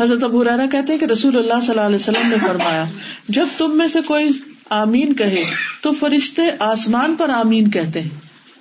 [0.00, 2.84] حضرت ابو ریرا کہتے ہیں کہ رسول اللہ صلی اللہ علیہ وسلم نے فرمایا،
[3.28, 4.28] جب تم میں سے کوئی
[4.70, 5.44] آمین کہے،
[5.82, 8.08] تو فرشتے آسمان پر آمین کہتے ہیں۔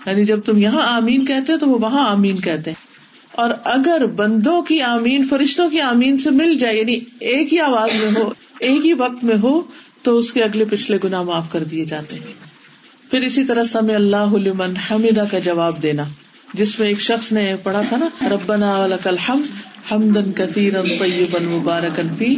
[0.06, 2.92] یعنی جب تم یہاں آمین کہتے تو وہ وہاں آمین کہتے ہیں۔
[3.35, 7.89] اور اگر بندوں کی آمین فرشتوں کی آمین سے مل جائے یعنی ایک ہی آواز
[8.03, 9.61] میں ہو، ایک ہی وقت میں ہو،
[10.01, 12.33] تو اس کے اگلے پچھلے گنا معاف کر دیے جاتے ہیں۔
[13.11, 16.03] پھر اسی طرح سم اللہ لمن حمیدہ کا جواب دینا۔
[16.53, 18.87] جس میں ایک شخص نے پڑھا تھا نا، ربنا
[19.91, 20.73] حمدن کثیر
[21.41, 22.35] مبارکن فی۔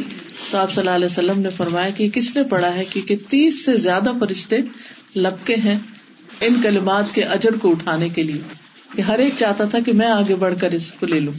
[0.52, 3.66] تو آپ صلی اللہ علیہ وسلم نے فرمایا کہ کس نے پڑھا ہے کہ تیس
[3.66, 4.58] سے زیادہ فرشتے
[5.16, 5.80] لپکے ہیں
[6.42, 8.65] ان کلمات کے اجر کو اٹھانے کے لیے۔
[8.96, 11.34] کہ ہر ایک چاہتا تھا کہ میں آگے بڑھ کر اس کو لے لوں۔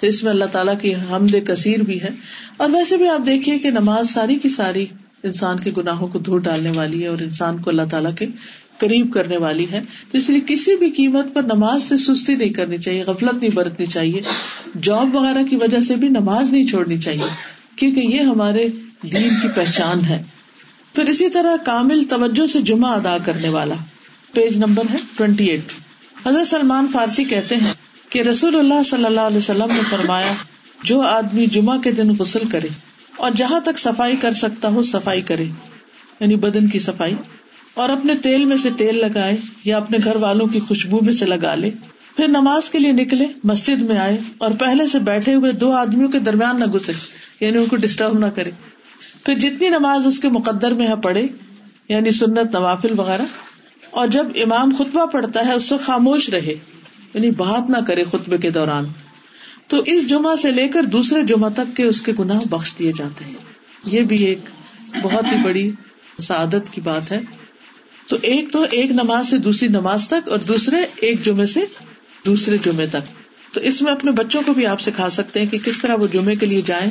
[0.00, 2.08] تو اس میں اللہ تعالیٰ کی حمد کثیر بھی ہے۔
[2.56, 4.86] اور ویسے بھی آپ دیکھیے کہ نماز ساری کی ساری
[5.22, 8.26] انسان کے گناہوں کو دھو ڈالنے والی ہے اور انسان کو اللہ تعالیٰ کے
[8.78, 9.80] قریب کرنے والی ہے۔
[10.12, 13.50] تو اس لیے کسی بھی قیمت پر نماز سے سستی نہیں کرنی چاہیے، غفلت نہیں
[13.54, 14.20] برتنی چاہیے۔
[14.82, 17.28] جاب وغیرہ کی وجہ سے بھی نماز نہیں چھوڑنی چاہیے،
[17.76, 18.68] کیونکہ یہ ہمارے
[19.02, 20.22] دین کی پہچان ہے۔
[20.94, 23.74] پھر اسی طرح کامل توجہ سے جمعہ ادا کرنے والا،
[24.32, 25.72] پیج نمبر ہے ٹوینٹی ایٹ
[26.26, 27.72] حضرت سلمان فارسی کہتے ہیں
[28.10, 30.32] کہ رسول اللہ صلی اللہ علیہ وسلم نے فرمایا،
[30.82, 32.68] جو آدمی جمعہ کے دن غسل کرے
[33.16, 37.14] اور جہاں تک صفائی کر سکتا ہو صفائی کرے یعنی بدن کی صفائی،
[37.74, 41.26] اور اپنے تیل میں سے تیل لگائے یا اپنے گھر والوں کی خوشبو میں سے
[41.26, 41.70] لگا لے،
[42.16, 46.08] پھر نماز کے لیے نکلے، مسجد میں آئے اور پہلے سے بیٹھے ہوئے دو آدمیوں
[46.08, 46.92] کے درمیان نہ گھسے
[47.40, 48.50] یعنی ان کو ڈسٹرب نہ کرے۔
[49.24, 51.26] پھر جتنی نماز اس کے مقدر میں ہے پڑھے
[51.88, 53.22] یعنی سنت، نوافل وغیرہ
[53.94, 56.54] اور جب امام خطبہ پڑھتا ہے، اس وقت خاموش رہے۔
[57.14, 58.84] یعنی بات نہ کرے خطبے کے دوران۔
[59.66, 62.92] تو اس جمعہ سے لے کر دوسرے جمعہ تک کے اس کے گناہ بخش دیے
[62.92, 63.34] جاتے ہیں۔
[63.84, 64.38] یہ بھی ایک
[65.02, 65.70] بہت ہی بڑی
[66.18, 67.20] سعادت کی بات ہے۔
[68.08, 71.64] تو ایک تو ایک نماز سے دوسری نماز تک اور دوسرے ایک جمعے سے
[72.26, 73.10] دوسرے جمعے تک۔
[73.54, 76.06] تو اس میں اپنے بچوں کو بھی آپ سکھا سکتے ہیں کہ کس طرح وہ
[76.06, 76.90] جمعے کے لیے جائیں۔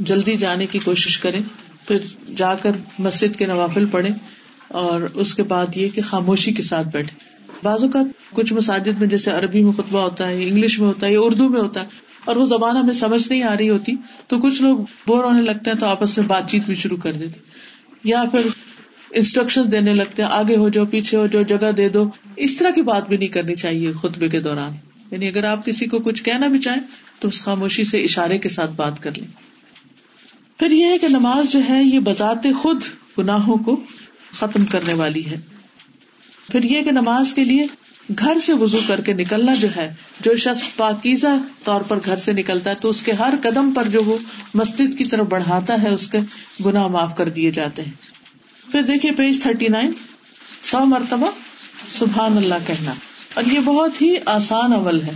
[0.00, 1.40] جلدی جانے کی کوشش کریں۔
[1.88, 1.98] پھر
[2.36, 4.39] جا کر مسجد کے نوافل پڑھے
[4.70, 7.18] اور اس کے بعد یہ کہ خاموشی کے ساتھ بیٹھے۔
[7.62, 8.02] بازو کا
[8.32, 11.60] کچھ مساجد میں جیسے عربی میں خطبہ ہوتا ہے، انگلش میں ہوتا ہے اردو میں
[11.60, 11.86] ہوتا ہے،
[12.24, 13.92] اور وہ زبان ہمیں سمجھ نہیں آ رہی ہوتی،
[14.26, 17.12] تو کچھ لوگ بور ہونے لگتے ہیں تو آپس میں بات چیت بھی شروع کر
[17.12, 17.38] دیتے
[18.04, 18.46] یا پھر
[19.10, 22.70] انسٹرکشن دینے لگتے ہیں، آگے ہو جاؤ، پیچھے ہو جاؤ، جگہ دے دو۔ اس طرح
[22.70, 24.72] کی بات بھی نہیں کرنی چاہیے خطبے کے دوران۔
[25.10, 26.80] یعنی اگر آپ کسی کو کچھ کہنا بھی چاہیں،
[27.18, 29.26] تو اس خاموشی سے اشارے کے ساتھ بات کر لیں۔
[30.58, 32.82] پھر یہ ہے کہ نماز جو ہے، یہ بذات خود
[33.18, 33.80] گناہوں کو
[34.32, 35.40] ختم کرنے والی ہے۔
[36.52, 37.66] پھر یہ کہ نماز کے لیے
[38.18, 41.26] گھر سے وزو کر کے نکلنا جو ہے، جو شخص پاکیزہ
[41.64, 44.18] طور پر گھر سے نکلتا ہے، تو اس کے ہر قدم پر جو وہ
[44.54, 46.18] مسجد کی طرف بڑھاتا ہے، اس کے
[46.66, 47.92] گناہ معاف کر دیے جاتے ہیں۔
[48.72, 49.92] پھر دیکھیے پیج تھرٹی نائن۔
[50.62, 51.26] سو مرتبہ
[51.92, 52.94] سبحان اللہ کہنا۔
[53.34, 55.12] اور یہ بہت ہی آسان عمل ہے۔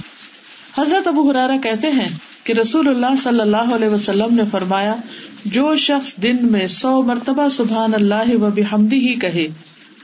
[0.79, 2.09] حضرت ابو حرارا کہتے ہیں
[2.45, 4.97] کہ رسول اللہ صلی اللہ علیہ وسلم نے فرمایا،
[5.45, 9.47] جو شخص دن میں سو مرتبہ سبحان اللہ و بحمدی ہی کہے،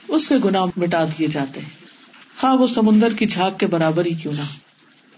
[0.08, 1.68] اس کے گناہ مٹا دیے جاتے ہیں۔
[2.42, 4.42] ہاں وہ سمندر کی جھاگ کے برابر ہی کیوں نہ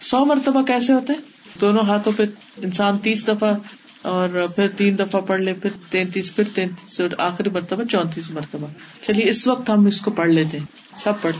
[0.02, 1.20] سو مرتبہ کیسے ہوتے ہیں؟
[1.60, 2.22] دونوں ہاتھوں پہ
[2.56, 3.54] انسان تیس دفعہ
[4.02, 8.66] اور پھر تین دفعہ پڑھ لے، پھر تینتیس پھر تینتیس، اور آخری مرتبہ چونتیس مرتبہ۔
[9.02, 11.36] چلیے، اس وقت ہم اس کو پڑھ لیتے ہیں۔ سب پڑھ۔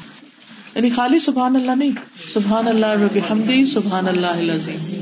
[0.74, 1.90] یعنی خالی سبحان اللہ نہیں،
[2.32, 5.00] سبحان اللہ ربی حمدی سبحان اللہ عظیم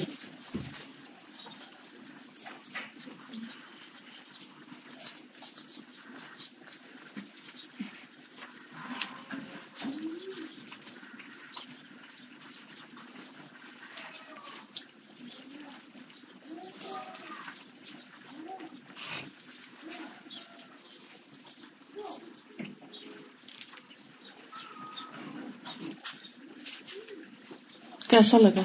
[28.10, 28.62] کیسا لگا؟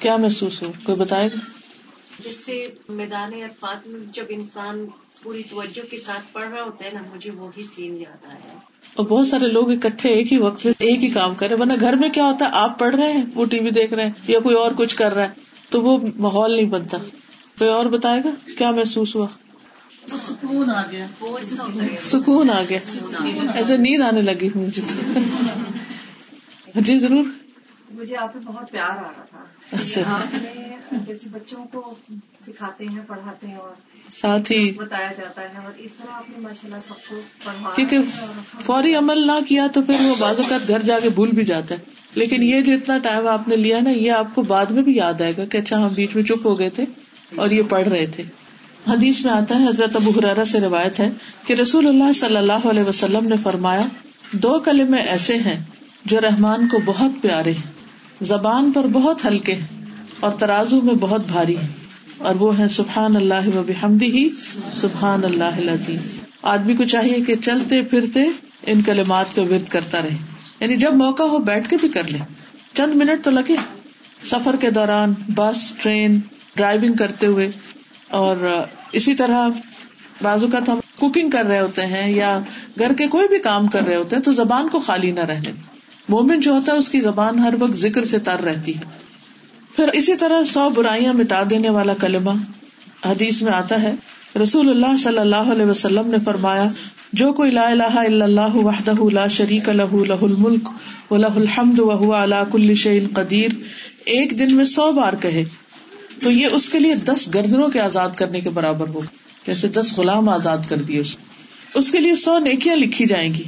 [0.00, 1.38] کیا محسوس ہو کوئی بتائے گا؟
[2.24, 4.86] جس سے میدان عرفات میں جب انسان
[5.22, 8.58] پوری توجہ کے ساتھ پڑھ رہا ہوتا ہے نا مجھے وہی سین یاد آیا
[8.94, 11.92] اور بہت سارے لوگ اکٹھے ایک ہی وقت میں ایک ہی کام کرے ورنہ گھر
[11.92, 14.40] میں کیا ہوتا ہے؟ آپ پڑھ رہے ہیں وہ ٹی وی دیکھ رہے ہیں یا
[14.40, 15.28] کوئی اور کچھ کر رہا ہے
[15.70, 16.96] تو وہ ماحول نہیں بنتا۔
[17.58, 19.26] کوئی اور بتائے گا؟ کیا محسوس ہوا؟
[20.18, 21.06] سکون آ گیا۔
[22.00, 22.78] سکون آ گیا۔
[23.54, 24.82] ایسے نیند آنے لگی مجھے۔
[26.74, 27.24] جی ضرور۔
[27.98, 29.38] مجھے آپ پہ بہت پیار آ رہا تھا۔
[29.72, 30.24] اچھا۔
[31.06, 31.94] جیسے بچوں کو
[32.40, 33.70] سکھاتے ہیں پڑھاتے ہیں اور
[34.10, 37.70] ساتھ ہی بتایا جاتا ہے اور اس طرح آپ نے ماشاء اللہ سب کو پڑھا
[37.76, 37.98] کیونکہ
[38.64, 41.74] فوری عمل نہ کیا تو پھر وہ بعض اوقات گھر جا کے بھول بھی جاتا
[41.74, 41.80] ہے۔
[42.14, 44.96] لیکن یہ جو اتنا ٹائم آپ نے لیا نا یہ آپ کو بعد میں بھی
[44.96, 46.84] یاد آئے گا کہ اچھا ہم بیچ میں چپ ہو گئے تھے
[47.36, 48.22] اور یہ پڑھ رہے تھے۔
[48.88, 51.10] حدیث میں آتا ہے حضرت ابو حرارا سے روایت ہے
[51.46, 53.82] کہ رسول اللہ صلی اللہ علیہ وسلم نے فرمایا
[54.32, 55.64] دو کلمے ایسے ہیں
[56.04, 57.77] جو رحمان کو بہت پیارے ہیں۔
[58.20, 59.84] زبان پر بہت ہلکے ہیں
[60.20, 61.68] اور ترازو میں بہت بھاری ہیں
[62.18, 64.28] اور وہ ہے سبحان اللہ و بحمدی ہی
[64.72, 65.98] سبحان اللہ العظیم۔
[66.42, 68.22] آدمی کو چاہیے کہ چلتے پھرتے
[68.66, 70.16] ان کلمات کا ورد کرتا رہے۔
[70.60, 72.18] یعنی جب موقع ہو بیٹھ کے بھی کر لے۔
[72.74, 73.56] چند منٹ تو لگے۔
[74.22, 76.20] سفر کے دوران بس، ٹرین،
[76.56, 77.50] ڈرائیونگ کرتے ہوئے
[78.08, 78.36] اور
[78.92, 79.48] اسی طرح
[80.22, 82.40] بازو کا تو ہم کوکنگ کر رہے ہوتے ہیں یا
[82.78, 85.52] گھر کے کوئی بھی کام کر رہے ہوتے ہیں تو زبان کو خالی نہ رہنے
[86.08, 88.80] مومن جو ہوتا ہے اس کی زبان ہر وقت ذکر سے تر رہتی ہے۔
[89.76, 92.30] پھر اسی طرح سو برائیاں مٹا دینے والا کلمہ
[93.06, 93.94] حدیث میں آتا ہے۔
[94.42, 96.66] رسول اللہ صلی اللہ علیہ وسلم نے فرمایا،
[97.12, 100.68] جو کوئی لا الہ الا اللہ وحدہ لا شریک لہ لہ الملک
[101.10, 103.50] و لہ الحمد وهو على كل شيء قدیر،
[104.04, 105.44] ایک دن میں سو بار کہے،
[106.22, 109.06] تو یہ اس کے لیے دس گردنوں کے آزاد کرنے کے برابر ہوگا۔
[109.46, 111.16] جیسے دس غلام آزاد کر دیے اس
[111.74, 113.44] اس کے لیے سو نیکیاں لکھی جائیں گی۔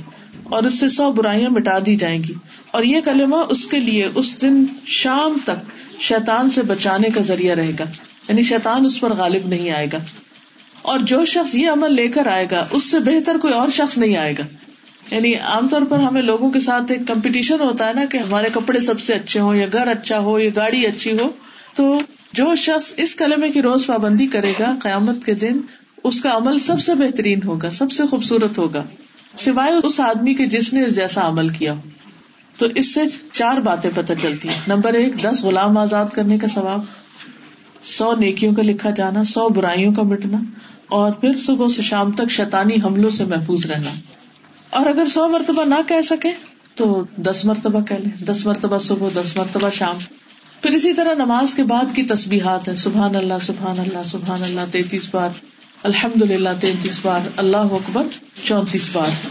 [0.50, 2.34] اور اس سے سو برائیاں مٹا دی جائیں گی۔
[2.70, 7.54] اور یہ کلمہ اس کے لیے اس دن شام تک شیطان سے بچانے کا ذریعہ
[7.54, 7.84] رہے گا۔
[8.28, 9.98] یعنی شیطان اس پر غالب نہیں آئے گا۔
[10.82, 13.98] اور جو شخص یہ عمل لے کر آئے گا، اس سے بہتر کوئی اور شخص
[13.98, 14.42] نہیں آئے گا۔
[15.14, 18.46] یعنی عام طور پر ہمیں لوگوں کے ساتھ ایک کمپٹیشن ہوتا ہے نا کہ ہمارے
[18.52, 21.30] کپڑے سب سے اچھے ہوں یا گھر اچھا ہو یا گاڑی اچھی ہو۔
[21.74, 21.98] تو
[22.32, 25.60] جو شخص اس کلمے کی روز پابندی کرے گا، قیامت کے دن
[26.04, 28.84] اس کا عمل سب سے بہترین ہوگا، سب سے خوبصورت ہوگا۔
[29.40, 31.74] سوائے اس آدمی کے جس نے جیسا عمل کیا
[32.58, 33.00] تو اس سے
[33.32, 36.80] چار باتیں پتہ چلتی ہیں۔ نمبر ایک، دس غلام آزاد کرنے کا ثواب۔
[37.82, 40.38] سو نیکیوں کا لکھا جانا، سو برائیوں کا مٹنا۔
[40.88, 43.90] اور پھر صبح سے شام تک شیطانی حملوں سے محفوظ رہنا۔
[44.70, 46.30] اور اگر سو مرتبہ نہ کہہ سکے،
[46.74, 49.96] تو دس مرتبہ کہہ لیں۔ دس مرتبہ صبح، دس مرتبہ شام۔
[50.62, 54.60] پھر اسی طرح نماز کے بعد کی تصبیحات ہے سبحان اللہ سبحان اللہ سبحان اللہ،
[54.70, 55.30] تینتیس بار۔
[55.82, 58.06] الحمد للہ تینتیس بار، اللہ اکبر،
[58.44, 59.26] چونتیس بار۔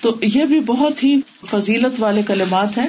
[0.00, 2.88] تو یہ بھی بہت ہی فضیلت والے کلمات ہیں۔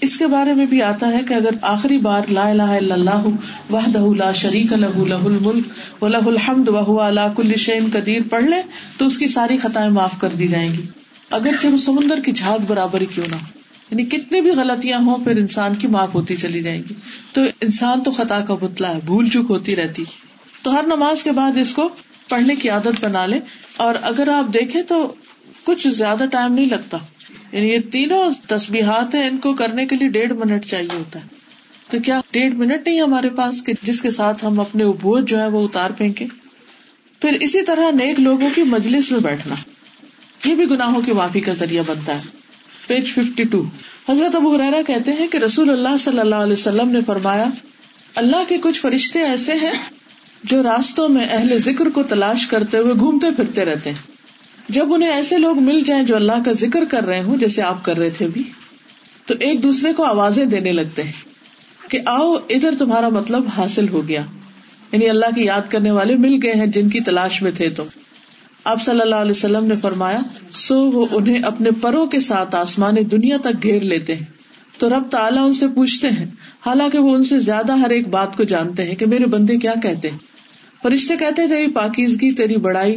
[0.00, 3.26] اس کے بارے میں بھی آتا ہے کہ اگر آخری بار لا الہ الا اللہ
[3.72, 5.64] وحدہ لا شریک لہ لہ الملک
[6.02, 8.62] و لہ الحمد وهو علی کل شیء قدیر پڑھ لے،
[8.98, 10.86] تو اس کی ساری خطائیں معاف کر دی جائیں گی۔
[11.30, 13.36] اگر جب سمندر کی جھاگ برابر کیوں نہ
[13.90, 16.94] یعنی کتنی بھی غلطیاں ہوں، پھر انسان کی معاف ہوتی چلی جائیں گی۔
[17.32, 20.04] تو انسان تو خطا کا پتلا ہے، بھول چک ہوتی رہتی۔
[20.62, 21.88] تو ہر نماز کے بعد اس کو
[22.28, 23.40] پڑھنے کی عادت بنا لے
[23.76, 25.14] اور اگر آپ دیکھیں تو
[25.64, 26.98] کچھ زیادہ ٹائم نہیں لگتا۔
[27.52, 31.28] یعنی یہ تینوں تصبیحات ہیں، ان کو کرنے کے لیے ڈیڑھ منٹ چاہیے ہوتا ہے۔
[31.90, 35.40] تو کیا ڈیڑھ منٹ نہیں ہمارے پاس کہ جس کے ساتھ ہم اپنے بوجھ جو
[35.40, 36.26] ہے وہ اتار پھینکے
[37.20, 39.54] پھر اسی طرح نیک لوگوں کی مجلس میں بیٹھنا۔
[40.44, 42.20] یہ بھی گناہوں کی معافی کا ذریعہ بنتا ہے۔
[42.86, 43.64] پیج ففٹی ٹو
[44.08, 47.44] حضرت ابو حرارا کہتے ہیں کہ رسول اللہ صلی اللہ علیہ وسلم نے فرمایا،
[48.14, 49.72] اللہ کے کچھ فرشتے ایسے ہیں
[50.44, 54.14] جو راستوں میں اہل ذکر کو تلاش کرتے ہوئے گھومتے پھرتے رہتے ہیں۔
[54.68, 57.84] جب انہیں ایسے لوگ مل جائیں جو اللہ کا ذکر کر رہے ہوں، جیسے آپ
[57.84, 58.42] کر رہے تھے بھی،
[59.26, 61.12] تو ایک دوسرے کو آوازیں دینے لگتے ہیں
[61.90, 64.22] کہ آؤ، ادھر تمہارا مطلب حاصل ہو گیا۔
[64.92, 67.84] یعنی اللہ کی یاد کرنے والے مل گئے ہیں جن کی تلاش میں تھے تو۔
[68.64, 70.18] آپ صلی اللہ علیہ وسلم نے فرمایا،
[70.50, 74.24] سو وہ انہیں اپنے پروں کے ساتھ آسمان دنیا تک گھیر لیتے ہیں۔
[74.78, 76.26] تو رب تعالیٰ ان سے پوچھتے ہیں،
[76.66, 79.74] حالانکہ وہ ان سے زیادہ ہر ایک بات کو جانتے ہیں کہ میرے بندے کیا
[79.82, 80.18] کہتے ہیں۔
[80.84, 82.96] فرشتے کہتے تیری پاکیزگی، تیری بڑائی،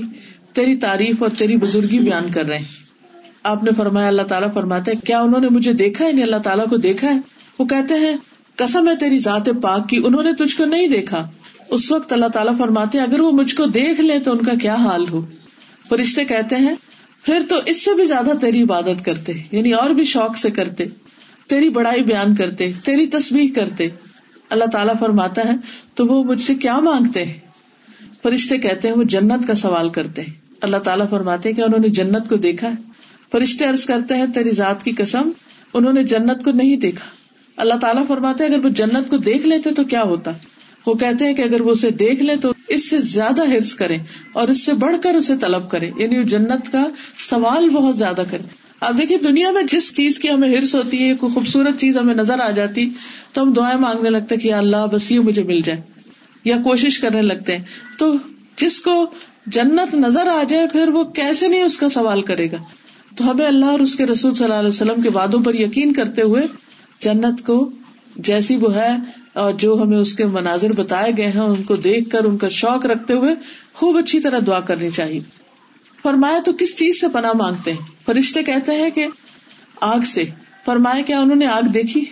[0.53, 2.65] تیری تعریف اور تیری بزرگی بیان کر رہے ہیں۔
[3.43, 6.65] آپ نے فرمایا، اللہ تعالیٰ فرماتے کیا انہوں نے مجھے دیکھا ہے؟ یعنی اللہ تعالیٰ
[6.69, 7.19] کو دیکھا ہے؟
[7.59, 8.17] وہ کہتے ہیں
[8.55, 11.29] کسم ہے تیری ذات پاک کی، انہوں نے تجھ کو نہیں دیکھا۔
[11.69, 14.75] اس وقت اللہ تعالیٰ فرماتے اگر وہ مجھ کو دیکھ لے تو ان کا کیا
[14.75, 15.25] حال ہو؟
[15.89, 16.75] فرشتے کہتے ہیں،
[17.23, 20.85] پھر تو اس سے بھی زیادہ تیری عبادت کرتے یعنی اور بھی شوق سے کرتے،
[21.47, 23.87] تیری بڑائی بیان کرتے، تیری تصویر کرتے۔
[24.49, 25.53] اللہ تعالیٰ فرماتا ہے،
[25.95, 27.46] تو وہ مجھ سے کیا مانگتے ہیں؟
[28.27, 31.87] فرشتے کہتے ہیں وہ جنت کا سوال کرتے ہیں۔ اللہ تعالیٰ فرماتے کہ انہوں نے
[31.87, 32.75] جنت کو دیکھا ہے۔
[33.31, 35.29] فرشتے ارض کرتے ہیں، تیری ذات کی قسم،
[35.73, 37.05] انہوں نے جنت کو نہیں دیکھا۔
[37.57, 40.31] اللہ تعالیٰ فرماتے اگر وہ جنت کو دیکھ لیتے تو کیا ہوتا؟
[40.85, 43.97] وہ کہتے ہیں کہ اگر وہ اسے دیکھ لے تو اس سے زیادہ ہرس کرے
[44.33, 48.23] اور اس سے بڑھ کر اسے طلب کرے یعنی وہ جنت کا سوال بہت زیادہ
[48.31, 48.47] کرے
[48.79, 52.15] اب دیکھیے دنیا میں جس چیز کی ہمیں ہرس ہوتی ہے، کوئی خوبصورت چیز ہمیں
[52.15, 52.89] نظر آ جاتی،
[53.33, 55.96] تو ہم دعائیں مانگنے لگتے کہ اللہ، بس یہ مجھے مل جائے۔
[56.47, 57.63] یا کوشش کرنے لگتے ہیں۔
[57.99, 58.13] تو
[58.57, 59.05] جس کو
[59.47, 62.57] جنت نظر آ جائے، پھر وہ کیسے نہیں اس کا سوال کرے گا؟
[63.15, 65.93] تو ہمیں اللہ اور اس کے رسول صلی اللہ علیہ وسلم کے وادوں پر یقین
[65.93, 66.41] کرتے ہوئے
[66.99, 67.71] جنت کو
[68.15, 68.95] جیسی وہ ہے
[69.33, 72.47] اور جو ہمیں اس کے مناظر بتائے گئے ہیں، ان کو دیکھ کر، ان کا
[72.47, 73.35] شوق رکھتے ہوئے
[73.73, 75.19] خوب اچھی طرح دعا کرنی چاہیے۔
[76.03, 79.07] فرمایا تو کس چیز سے پناہ مانگتے ہیں؟ فرشتے کہتے ہیں کہ
[79.81, 80.23] آگ سے۔
[80.65, 82.05] فرمایا کیا انہوں نے آگ دیکھی؟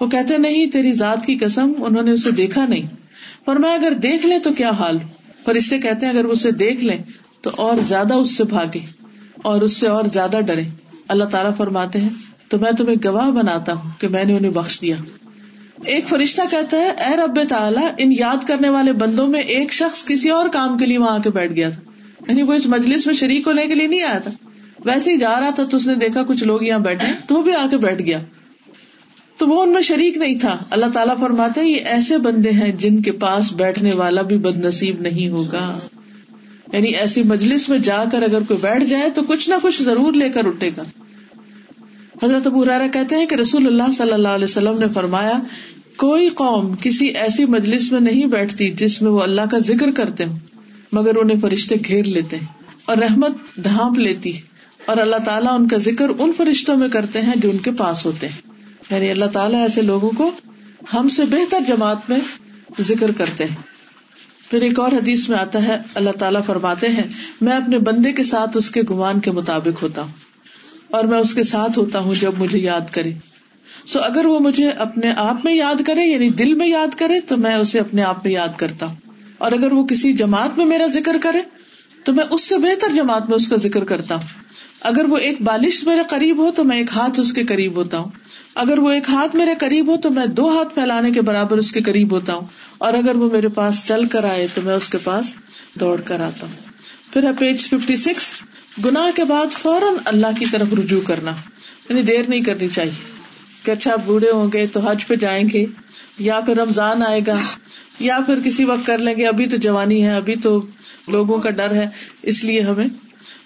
[0.00, 3.03] وہ کہتے نہیں، تیری ذات کی قسم، انہوں نے اسے دیکھا نہیں۔
[3.46, 4.98] فرمایا، اگر دیکھ لیں تو کیا حال؟
[5.44, 6.98] فرشتے کہتے ہیں، اگر اسے دیکھ لیں
[7.40, 8.78] تو اور زیادہ اس سے بھاگے
[9.36, 10.62] اور اس سے اور زیادہ ڈرے۔
[11.08, 12.08] اللہ تعالیٰ فرماتے ہیں،
[12.48, 14.96] تو میں تمہیں گواہ بناتا ہوں کہ میں نے انہیں بخش دیا۔
[15.84, 20.04] ایک فرشتہ کہتا ہے، اے رب تعالیٰ، ان یاد کرنے والے بندوں میں ایک شخص
[20.04, 21.80] کسی اور کام کے لیے وہاں آ کے بیٹھ گیا تھا۔
[22.28, 24.30] یعنی وہ اس مجلس میں شریک ہونے کے لیے نہیں آیا تھا۔
[24.84, 27.42] ویسے ہی جا رہا تھا تو اس نے دیکھا کچھ لوگ یہاں بیٹھے تو وہ
[27.42, 28.18] بھی آ کے بیٹھ گیا۔
[29.38, 33.02] تو وہ ان میں شریک نہیں تھا۔ اللہ تعالیٰ فرماتے یہ ایسے بندے ہیں جن
[33.02, 35.78] کے پاس بیٹھنے والا بھی بد نصیب نہیں ہوگا۔
[36.72, 40.12] یعنی ایسی مجلس میں جا کر اگر کوئی بیٹھ جائے تو کچھ نہ کچھ ضرور
[40.12, 40.82] لے کر اٹھے گا۔
[42.22, 45.38] حضرت ابو رارا کہتے ہیں کہ رسول اللہ صلی اللہ علیہ وسلم نے فرمایا،
[45.96, 50.24] کوئی قوم کسی ایسی مجلس میں نہیں بیٹھتی جس میں وہ اللہ کا ذکر کرتے
[50.24, 50.38] ہوں،
[50.92, 52.46] مگر انہیں فرشتے گھیر لیتے ہیں
[52.86, 54.32] اور رحمت ڈھانپ لیتی
[54.86, 58.06] اور اللہ تعالیٰ ان کا ذکر ان فرشتوں میں کرتے ہیں جو ان کے پاس
[58.06, 58.53] ہوتے ہیں۔
[58.90, 60.30] یعنی اللہ تعالیٰ ایسے لوگوں کو
[60.94, 62.20] ہم سے بہتر جماعت میں
[62.80, 63.56] ذکر کرتے ہیں۔
[64.50, 67.02] پھر ایک اور حدیث میں آتا ہے، اللہ تعالیٰ فرماتے ہیں،
[67.40, 70.12] میں اپنے بندے کے ساتھ اس کے گمان کے مطابق ہوتا ہوں
[70.90, 73.12] اور میں اس کے ساتھ ہوتا ہوں جب مجھے یاد کرے۔
[73.86, 77.36] سو اگر وہ مجھے اپنے آپ میں یاد کرے یعنی دل میں یاد کرے، تو
[77.36, 78.94] میں اسے اپنے آپ میں یاد کرتا ہوں۔
[79.38, 81.42] اور اگر وہ کسی جماعت میں میرا ذکر کرے،
[82.04, 84.22] تو میں اس سے بہتر جماعت میں اس کا ذکر کرتا ہوں۔
[84.80, 87.98] اگر وہ ایک بالش میرے قریب ہو، تو میں ایک ہاتھ اس کے قریب ہوتا
[87.98, 88.10] ہوں۔
[88.54, 91.72] اگر وہ ایک ہاتھ میرے قریب ہو تو میں دو ہاتھ پھیلانے کے برابر اس
[91.72, 92.46] کے قریب ہوتا ہوں
[92.78, 95.34] اور اگر وہ میرے پاس چل کر آئے تو میں اس کے پاس
[95.80, 96.54] دوڑ کر آتا ہوں۔
[97.12, 98.34] پھر پیج ففٹی سکس
[98.84, 101.30] گنا کے بعد فوراً اللہ کی طرف رجوع کرنا۔
[101.88, 102.92] یعنی دیر نہیں کرنی چاہیے
[103.62, 105.64] کہ اچھا بوڑھے ہوں گے تو حج پہ جائیں گے،
[106.18, 107.36] یا پھر رمضان آئے گا،
[108.00, 110.66] یا پھر کسی وقت کر لیں گے۔ ابھی تو جوانی ہے، ابھی تو
[111.08, 111.88] لوگوں کا ڈر ہے،
[112.22, 112.88] اس لیے ہمیں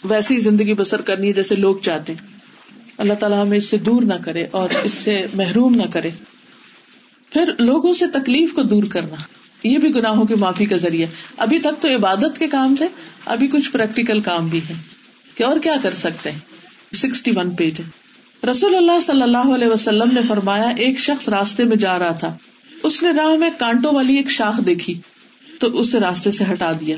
[0.05, 2.38] ویسی زندگی بسر کرنی ہے جیسے لوگ چاہتے ہیں۔
[2.98, 6.11] اللہ تعالیٰ ہمیں اس سے دور نہ کرے اور اس سے محروم نہ کرے۔
[7.30, 9.16] پھر لوگوں سے تکلیف کو دور کرنا،
[9.64, 11.06] یہ بھی گناہوں کی معافی کا ذریعہ۔
[11.37, 12.87] ابھی تک تو عبادت کے کام تھے،
[13.24, 14.74] ابھی کچھ پریکٹیکل کام بھی ہے
[15.34, 16.38] کہ اور کیا کر سکتے ہیں؟
[16.94, 17.80] سکسٹی ون پیج
[18.50, 22.37] رسول اللہ صلی اللہ علیہ وسلم نے فرمایا، ایک شخص راستے میں جا رہا تھا۔
[22.82, 24.94] اس نے راہ میں کانٹوں والی ایک شاخ دیکھی،
[25.61, 26.96] تو اسے راستے سے ہٹا دیا۔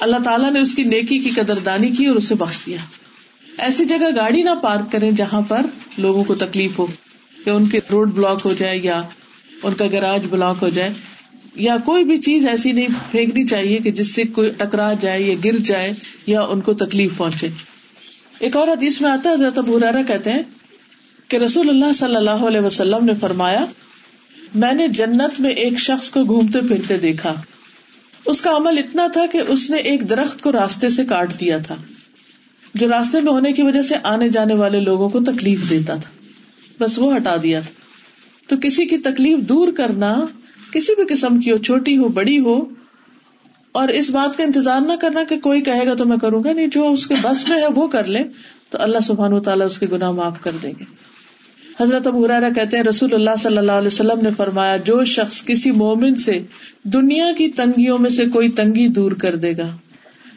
[0.00, 2.76] اللہ تعالیٰ نے اس کی نیکی کی قدردانی کی اور اسے بخش دیا۔
[3.58, 5.60] ایسی جگہ گاڑی نہ پارک کرے جہاں پر
[5.98, 6.86] لوگوں کو تکلیف ہو،
[7.46, 9.02] یا ان کے روڈ بلاک ہو جائے، یا
[9.62, 10.90] ان کا گراج بلاک ہو جائے۔
[11.54, 15.34] یا کوئی بھی چیز ایسی نہیں پھینکنی چاہیے کہ جس سے کوئی ٹکرا جائے، یا
[15.44, 15.92] گر جائے،
[16.26, 17.48] یا ان کو تکلیف پہنچے۔
[18.38, 20.42] ایک اور حدیث میں آتا ہے، حضرت ابورارا کہتے ہیں
[21.28, 23.64] کہ رسول اللہ صلی اللہ علیہ وسلم نے فرمایا،
[24.54, 27.34] میں نے جنت میں ایک شخص کو گھومتے پھرتے دیکھا۔
[28.26, 31.58] اس کا عمل اتنا تھا کہ اس نے ایک درخت کو راستے سے کاٹ دیا
[31.58, 31.74] تھا۔
[32.76, 36.10] جو راستے میں ہونے کی وجہ سے آنے جانے والے لوگوں کو تکلیف دیتا تھا۔
[36.80, 37.70] بس وہ ہٹا دیا تھا۔
[38.48, 40.24] تو کسی کی تکلیف دور کرنا،
[40.72, 42.64] کسی بھی قسم کی ہو، چھوٹی ہو، بڑی ہو،
[43.72, 46.52] اور اس بات کا انتظار نہ کرنا کہ کوئی کہے گا تو میں کروں گا۔
[46.52, 48.24] نہیں، جو اس کے بس میں ہے، وہ کر لے۔
[48.70, 50.84] تو اللہ سبحان و تعالیٰ اس کے گناہ معاف کر دیں گے۔
[51.80, 55.44] حضرت ابو حرارا کہتے ہیں، رسول اللہ صلی اللہ علیہ وسلم نے فرمایا، جو شخص
[55.44, 56.42] کسی مومن سے
[56.82, 59.76] دنیا کی تنگیوں میں سے کوئی تنگی دور کر دے گا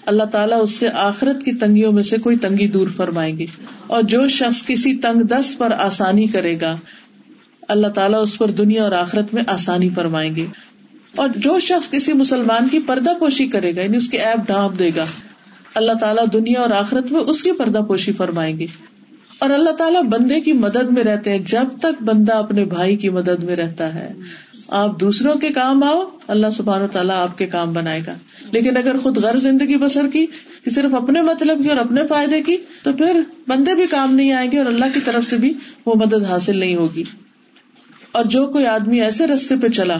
[0.10, 3.45] اللہ تعالیٰ اس سے آخرت کی تنگیوں میں سے کوئی تنگی دور فرمائیں گے
[3.88, 6.78] اور جو شخص کسی تنگ دست پر آسانی کرے گا،
[7.67, 10.45] اللہ تعالیٰ اس پر دنیا اور آخرت میں آسانی فرمائیں گے۔
[11.15, 14.80] اور جو شخص کسی مسلمان کی پردہ پوشی کرے گا یعنی اس کے ایپ ڈھانپ
[14.80, 15.06] دے گا،
[15.76, 18.65] اللہ تعالیٰ دنیا اور آخرت میں اس کی پردہ پوشی فرمائیں گے۔
[19.39, 23.10] اور اللہ تعالیٰ بندے کی مدد میں رہتے ہیں، جب تک بندہ اپنے بھائی کی
[23.10, 24.13] مدد میں رہتا ہے۔
[24.71, 28.13] آپ دوسروں کے کام آؤ، اللہ سبحان و تعالیٰ آپ کے کام بنائے گا۔
[28.51, 30.25] لیکن اگر خود غر زندگی بسر کی،
[30.63, 34.32] کہ صرف اپنے مطلب کی اور اپنے فائدے کی، تو پھر بندے بھی کام نہیں
[34.32, 35.53] آئیں گے اور اللہ کی طرف سے بھی
[35.86, 37.03] وہ مدد حاصل نہیں ہوگی۔
[38.12, 39.97] اور جو کوئی آدمی ایسے رستے پہ چلا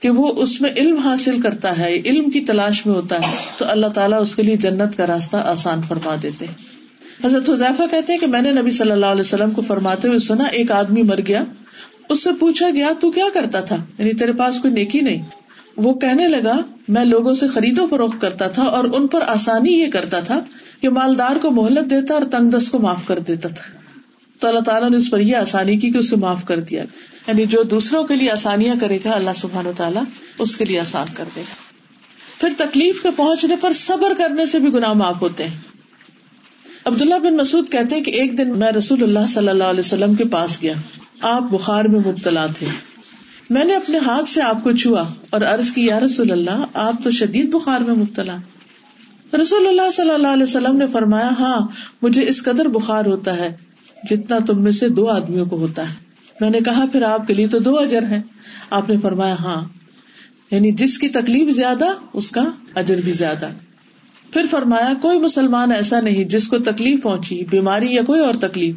[0.00, 3.64] کہ وہ اس میں علم حاصل کرتا ہے، علم کی تلاش میں ہوتا ہے، تو
[3.68, 6.46] اللہ تعالیٰ اس کے لیے جنت کا راستہ آسان فرما دیتے
[7.24, 10.18] حضرت حضیفہ کہتے ہیں کہ میں نے نبی صلی اللہ علیہ وسلم کو فرماتے ہوئے
[10.18, 11.44] سنا، ایک آدمی مر گیا۔
[12.08, 15.22] اس سے پوچھا گیا، تو کیا کرتا تھا؟ یعنی تیرے پاس کوئی نیکی نہیں۔
[15.76, 19.72] وہ کہنے لگا، میں لوگوں سے خرید و فروخت کرتا تھا اور ان پر آسانی
[19.72, 20.40] یہ کرتا تھا
[20.80, 23.78] کہ مالدار کو مہلت دیتا اور تنگ دست کو معاف کر دیتا تھا۔
[24.40, 26.82] تو اللہ تعالیٰ نے اس پر یہ آسانی کی کہ اسے معاف کر دیا۔
[27.26, 30.02] یعنی جو دوسروں کے لیے آسانیاں کرے گا، اللہ سبحان و تعالیٰ
[30.38, 31.54] اس کے لیے آسان کر دے گا۔
[32.40, 35.60] پھر تکلیف کے پہنچنے پر صبر کرنے سے بھی گناہ معاف ہوتے ہیں۔
[36.84, 40.14] عبداللہ بن مسعود کہتے ہیں کہ ایک دن میں رسول اللہ صلی اللہ علیہ وسلم
[40.14, 40.72] کے پاس گیا۔
[41.22, 42.66] آپ بخار میں مبتلا تھے۔
[43.50, 46.94] میں نے اپنے ہاتھ سے آپ کو چھوا اور عرض کی، یا رسول اللہ، آپ
[47.04, 48.36] تو شدید بخار میں مبتلا۔
[49.42, 51.68] رسول اللہ صلی اللہ علیہ وسلم نے فرمایا ہاں
[52.02, 53.56] مجھے اس قدر بخار ہوتا ہے
[54.10, 55.94] جتنا تم میں سے دو آدمیوں کو ہوتا ہے۔
[56.40, 58.22] میں نے کہا، پھر آپ کے لیے تو دو اجر ہے
[58.70, 59.64] آپ نے فرمایا ہاں۔
[60.50, 63.48] یعنی جس کی تکلیف زیادہ، اس کا اجر بھی زیادہ۔
[64.32, 68.74] پھر فرمایا، کوئی مسلمان ایسا نہیں جس کو تکلیف پہنچی، بیماری یا کوئی اور تکلیف۔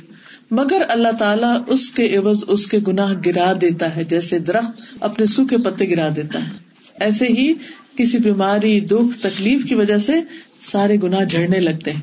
[0.52, 5.26] مگر اللہ تعالیٰ اس کے عوض، اس کے گناہ گرا دیتا ہے، جیسے درخت اپنے
[5.26, 6.52] سوکھے پتے گرا دیتا ہے۔
[7.00, 7.54] ایسے ہی
[7.96, 10.14] کسی بیماری، دکھ، تکلیف کی وجہ سے
[10.62, 12.02] سارے گناہ جھڑنے لگتے ہیں۔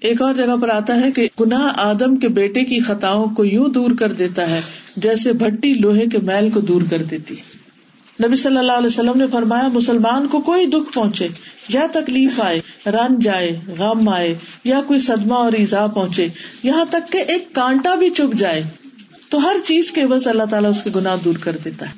[0.00, 3.68] ایک اور جگہ پر آتا ہے کہ گناہ آدم کے بیٹے کی خطاؤں کو یوں
[3.68, 4.60] دور کر دیتا ہے
[4.96, 7.34] جیسے بھٹی لوہے کے میل کو دور کر دیتی
[8.22, 11.28] نبی صلی اللہ علیہ وسلم نے فرمایا، مسلمان کو کوئی دکھ پہنچے،
[11.68, 16.28] یا تکلیف آئے، رن جائے، غم آئے، یا کوئی صدمہ اور ایزا پہنچے،
[16.62, 18.62] یہاں تک کہ ایک کانٹا بھی چپ جائے،
[19.28, 21.92] تو ہر چیز کے بس اللہ تعالیٰ اس کے گناہ دور کر دیتا ہے۔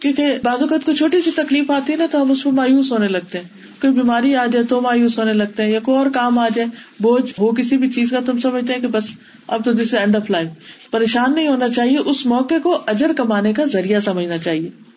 [0.00, 2.92] کیونکہ بعض اوقات کو چھوٹی سی تکلیف آتی ہے نا، تو ہم اس میں مایوس
[2.92, 6.06] ہونے لگتے ہیں۔ کوئی بیماری آ جائے تو مایوس ہونے لگتے ہیں، یا کوئی اور
[6.06, 6.68] کام آ جائے،
[7.00, 9.04] بوجھ ہو کسی بھی چیز کا تم سمجھتے ہیں کہ بس
[9.46, 10.48] اب تو دس اینڈ آف لائف۔
[10.90, 14.89] پریشان نہیں ہونا چاہیے، اس موقع کو اجر کمانے کا ذریعہ سمجھنا چاہیے۔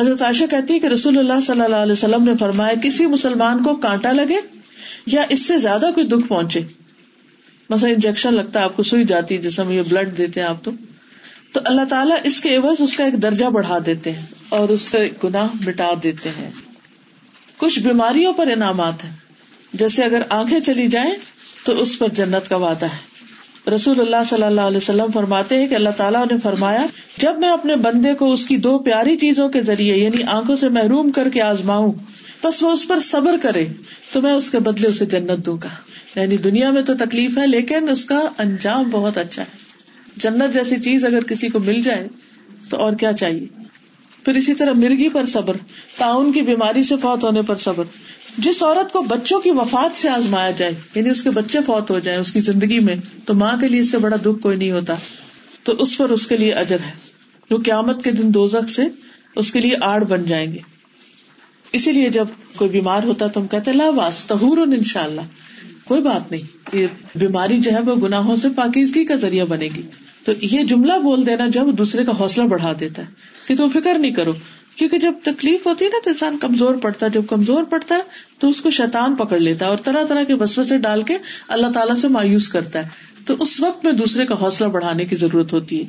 [0.00, 3.62] حضرت عائشہ کہتی ہے کہ رسول اللہ صلی اللہ علیہ وسلم نے فرمایا، کسی مسلمان
[3.62, 4.36] کو کانٹا لگے
[5.06, 6.60] یا اس سے زیادہ کوئی دکھ پہنچے؟
[7.70, 10.64] مثلا انجیکشن لگتا ہے، آپ کو سوئی جاتی ہے، جسم یہ بلڈ دیتے ہیں آپ
[10.64, 10.70] تو۔
[11.52, 14.82] تو اللہ تعالیٰ اس کے عوض اس کا ایک درجہ بڑھا دیتے ہیں اور اس
[14.82, 16.50] سے گناہ مٹا دیتے ہیں۔
[17.56, 19.16] کچھ بیماریوں پر انعامات ہیں۔
[19.72, 21.14] جیسے اگر آنکھیں چلی جائیں
[21.64, 23.17] تو اس پر جنت کا وعدہ ہے۔
[23.74, 26.86] رسول اللہ صلی اللہ علیہ وسلم فرماتے ہیں کہ اللہ تعالیٰ نے فرمایا،
[27.16, 30.68] جب میں اپنے بندے کو اس کی دو پیاری چیزوں کے ذریعے یعنی آنکھوں سے
[30.68, 31.92] محروم کر کے آزماؤں،
[32.44, 33.66] بس وہ اس پر صبر کرے،
[34.12, 35.68] تو میں اس کے بدلے اسے جنت دوں گا۔
[36.20, 39.68] یعنی دنیا میں تو تکلیف ہے، لیکن اس کا انجام بہت اچھا ہے۔
[40.16, 42.08] جنت جیسی چیز اگر کسی کو مل جائے،
[42.70, 43.46] تو اور کیا چاہیے؟
[44.24, 45.56] پھر اسی طرح مرغی پر صبر،
[45.98, 47.84] تعاون کی بیماری سے فوت ہونے پر صبر۔
[48.38, 51.98] جس عورت کو بچوں کی وفات سے آزمایا جائے یعنی اس کے بچے فوت ہو
[51.98, 54.70] جائیں اس کی زندگی میں، تو ماں کے لیے اس سے بڑا دکھ کوئی نہیں
[54.70, 54.94] ہوتا۔
[55.62, 57.08] تو اس پر اس کے لیے اجر ہے۔
[57.50, 58.82] جو قیامت کے دن دوزخ سے
[59.36, 60.58] اس کے لیے آڑ بن جائیں گے۔
[61.72, 62.26] اسی لیے جب
[62.56, 65.20] کوئی بیمار ہوتا تو ہم کہتے لاواس تہور ان شاء اللہ
[65.84, 69.82] کوئی بات نہیں، یہ بیماری جو ہے وہ گناہوں سے پاکیزگی کا ذریعہ بنے گی۔
[70.24, 73.06] تو یہ جملہ بول دینا جب دوسرے کا حوصلہ بڑھا دیتا ہے
[73.46, 74.32] کہ تم فکر نہیں کرو۔
[74.78, 78.00] کیونکہ جب تکلیف ہوتی ہے نا تو انسان کمزور پڑتا ہے، جب کمزور پڑتا ہے
[78.38, 81.16] تو اس کو شیطان پکڑ لیتا ہے اور طرح طرح کے بسو سے ڈال کے
[81.48, 82.88] اللہ تعالیٰ سے مایوس کرتا ہے۔
[83.24, 85.88] تو اس وقت میں دوسرے کا حوصلہ بڑھانے کی ضرورت ہوتی ہے۔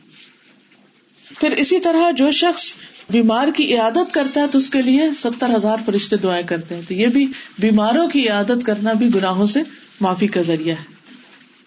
[1.40, 2.76] پھر اسی طرح جو شخص
[3.10, 6.82] بیمار کی عیادت کرتا ہے تو اس کے لیے ستر ہزار فرشتے دعائیں کرتے ہیں۔
[6.88, 7.28] تو یہ بھی
[7.60, 9.62] بیماروں کی عیادت کرنا بھی گناہوں سے
[10.02, 10.84] معافی کا ذریعہ ہے۔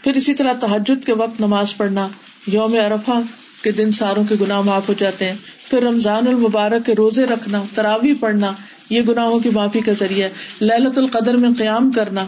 [0.04, 2.08] پھر اسی طرح تحجد کے وقت نماز پڑھنا،
[2.46, 3.20] یوم ارفا
[3.62, 5.34] کے دن ساروں کے گناہ معاف ہو جاتے ہیں۔
[5.72, 8.52] پھر رمضان المبارک کے روزے رکھنا تراوی پڑھنا،
[8.90, 12.26] یہ گناہوں کی معافی کا ذریعہ ہے۔ للت القدر میں قیام کرنا،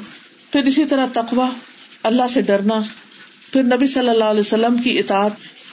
[0.52, 1.50] پھر اسی طرح تقوا
[2.02, 2.80] اللہ سے ڈرنا،
[3.52, 5.30] پھر نبی صلی اللہ علیہ وسلم کی اطاعت،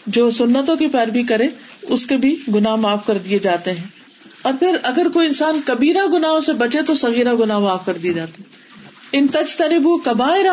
[0.07, 1.47] جو سنتوں کی پیروی کرے،
[1.81, 3.87] اس کے بھی گناہ معاف کر دیے جاتے ہیں۔
[4.41, 8.13] اور پھر اگر کوئی انسان کبیرہ گناہوں سے بچے تو سگیرہ گناہ معاف کر دیے
[8.13, 8.43] جاتے
[9.11, 10.45] ان تج ترب کبائر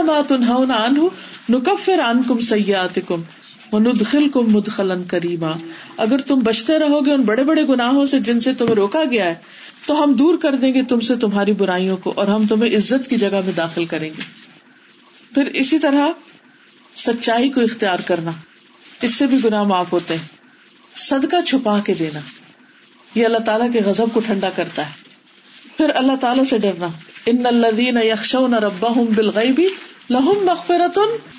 [1.48, 3.22] نکفر ان کم سیات کم
[3.74, 5.50] ندخل کم مدخلن کریما۔
[5.96, 9.24] اگر تم بچتے رہو گے ان بڑے بڑے گناہوں سے جن سے تمہیں روکا گیا
[9.24, 9.34] ہے،
[9.86, 13.10] تو ہم دور کر دیں گے تم سے تمہاری برائیوں کو اور ہم تمہیں عزت
[13.10, 14.22] کی جگہ میں داخل کریں گے۔
[15.34, 16.08] پھر اسی طرح
[16.96, 18.30] سچائی کو اختیار کرنا،
[19.02, 20.24] اس سے بھی گناہ معاف ہوتے ہیں۔
[20.94, 22.20] صدقہ چھپا کے دینا،
[23.14, 24.90] یہ اللہ تعالیٰ کے غزب کو ٹھنڈا کرتا ہے۔
[25.76, 26.88] پھر اللہ تعالیٰ سے ڈرنا،
[27.26, 29.66] ان الدین یکشون ربا ہوں بالغیبی
[30.10, 30.98] لہم مغفرت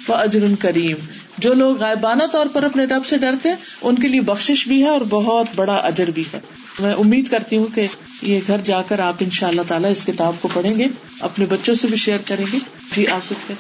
[0.10, 0.96] و اجر کریم۔
[1.38, 4.84] جو لوگ غائبانہ طور پر اپنے رب سے ڈرتے ہیں ان کے لیے بخش بھی
[4.84, 6.40] ہے اور بہت بڑا اجر بھی ہے۔
[6.80, 7.88] میں امید کرتی ہوں کہ
[8.22, 10.88] یہ گھر جا کر آپ ان شاء اللہ تعالیٰ اس کتاب کو پڑھیں گے،
[11.20, 12.58] اپنے بچوں سے بھی شیئر کریں گے۔
[12.92, 13.52] جی آپ کچھ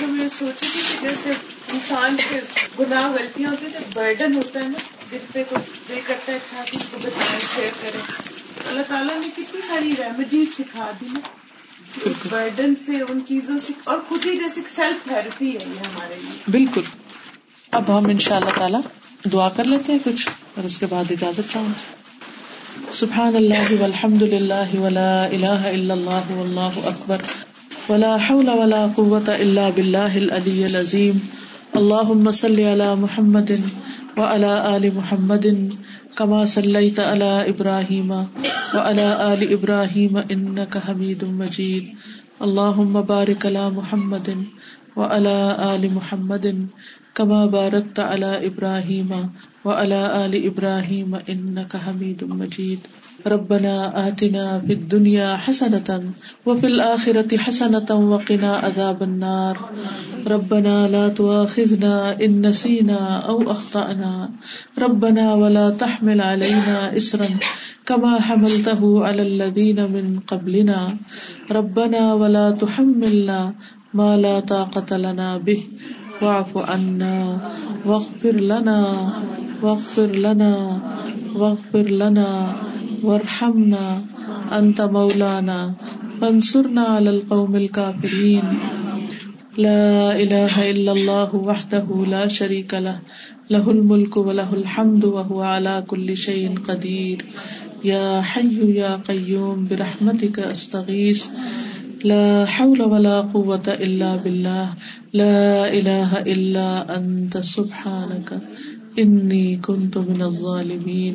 [0.00, 1.30] میں سوچی تھی کہ جیسے
[1.72, 2.40] انسان کے
[2.78, 4.78] گناہ غلطیاں ہوتی ہیں برڈن ہوتا ہے نا
[5.12, 7.98] جس پہ کوئی پے کرتا ہے اچھا کہ اس کو بتائیں شیئر کرے
[8.68, 11.18] اللہ تعالیٰ نے کتنی ساری ریمیڈیز سکھا دی نا
[12.30, 16.50] برڈن سے ان چیزوں سے اور خود ہی جیسے سیلف تھراپی ہے یہ ہمارے لیے۔
[16.50, 16.80] بالکل۔
[17.70, 18.80] اب ہم ان شاء اللہ تعالیٰ
[19.32, 21.68] دعا کر لیتے ہیں کچھ اور اس کے بعد اجازت چاہوں
[22.92, 27.16] سبحان اللہ والحمد للہ ولا الہ الا اللہ واللہ اکبر۔
[27.88, 31.18] ولا حول ولا قوة الا باللہ العلی العظیم۔
[31.74, 33.50] اللهم صل على محمد
[34.16, 35.46] وعلى آل محمد
[36.16, 37.00] کما صلی كما
[37.46, 41.90] ابراہیم و إبراهيم علی ابراہیم ان کا حمید مجید
[42.40, 46.46] اللہ مبارک اللہ محمد و وعلى علی محمد
[47.14, 49.12] کما بارک على ابراہیم
[49.66, 52.80] وعلى آل إبراهيم إنك حميد مجيد.
[53.26, 53.74] ربنا
[54.08, 55.88] آتنا في الدنيا حسنة
[56.46, 59.56] وفي الآخرة حسنة وقنا عذاب النار.
[60.26, 64.30] ربنا لا تواخذنا إن نسينا أو أخطأنا.
[64.78, 67.28] ربنا ولا تحمل علينا إسرا
[67.86, 70.96] كما حملته على الذين من قبلنا.
[71.50, 73.40] ربنا ولا تحملنا
[73.94, 75.60] ما لا طاقة لنا به.
[76.22, 77.40] واعف عنا
[77.86, 78.80] واغفر لنا
[79.62, 80.52] واغفر لنا
[81.36, 82.56] واغفر لنا،
[83.02, 83.86] وارحمنا
[84.52, 85.74] انت مولانا،
[86.20, 88.44] فانصرنا على القوم الكافرين.
[89.58, 92.98] لا اله الا الله وحده لا شريك له
[93.50, 97.24] له الملك وله الحمد وهو على كل شيء قدير.
[97.84, 101.28] يا حي يا قيوم برحمتك استغيث
[102.04, 104.74] لا حول ولا قوة إلا بالله.
[105.12, 108.40] لا إله إلا أنت، سبحانك.
[108.98, 111.14] إني كنت من الظالمين.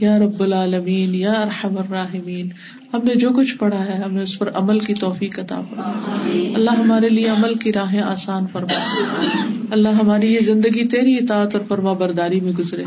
[0.00, 2.48] یا رب العالمین یا ارحم الراحمین
[2.94, 5.92] ہم نے جو کچھ پڑھا ہے ہمیں اس پر عمل کی توفیق عطا فرما
[6.54, 8.78] اللہ ہمارے لیے عمل کی راہیں آسان فرما
[9.70, 12.82] اللہ ہماری یہ زندگی تیری اطاعت اور فرما برداری میں گزرے۔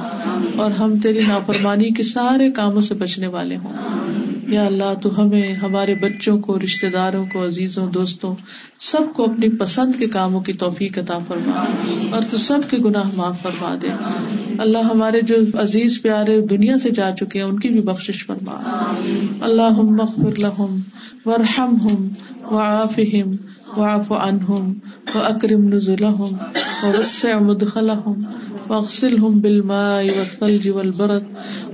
[0.56, 3.74] اور ہم تیری نافرمانی کے سارے کاموں سے بچنے والے ہوں۔
[4.48, 8.36] یا اللہ تو ہمیں ہمارے بچوں کو رشتے داروں کو عزیزوں دوستوں
[8.80, 11.66] سب کو اپنی پسند کے کاموں کی توفیق عطا فرما۔
[12.12, 13.88] اور تو سب کے گناہ معاف فرما دے۔
[14.58, 18.84] اللہ ہمارے جو عزیز پیارے دنیا سے جا چکے ہیں ان کی بھی بخش فرما۔
[19.42, 19.62] اللہ
[19.92, 20.84] اللهم اغفر لهم
[21.26, 22.14] وارحمهم
[22.52, 23.30] وعافهم
[23.78, 24.66] واعف عنهم
[25.16, 26.38] واكرم نزلهم
[26.84, 28.16] ووسع مدخلهم
[28.72, 31.26] واغسلهم بالماء والثلج والبرد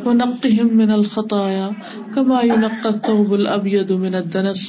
[0.05, 1.67] ونقهم من الخطايا
[2.15, 4.61] كما ينقى الثوب الأبيض من الدنس.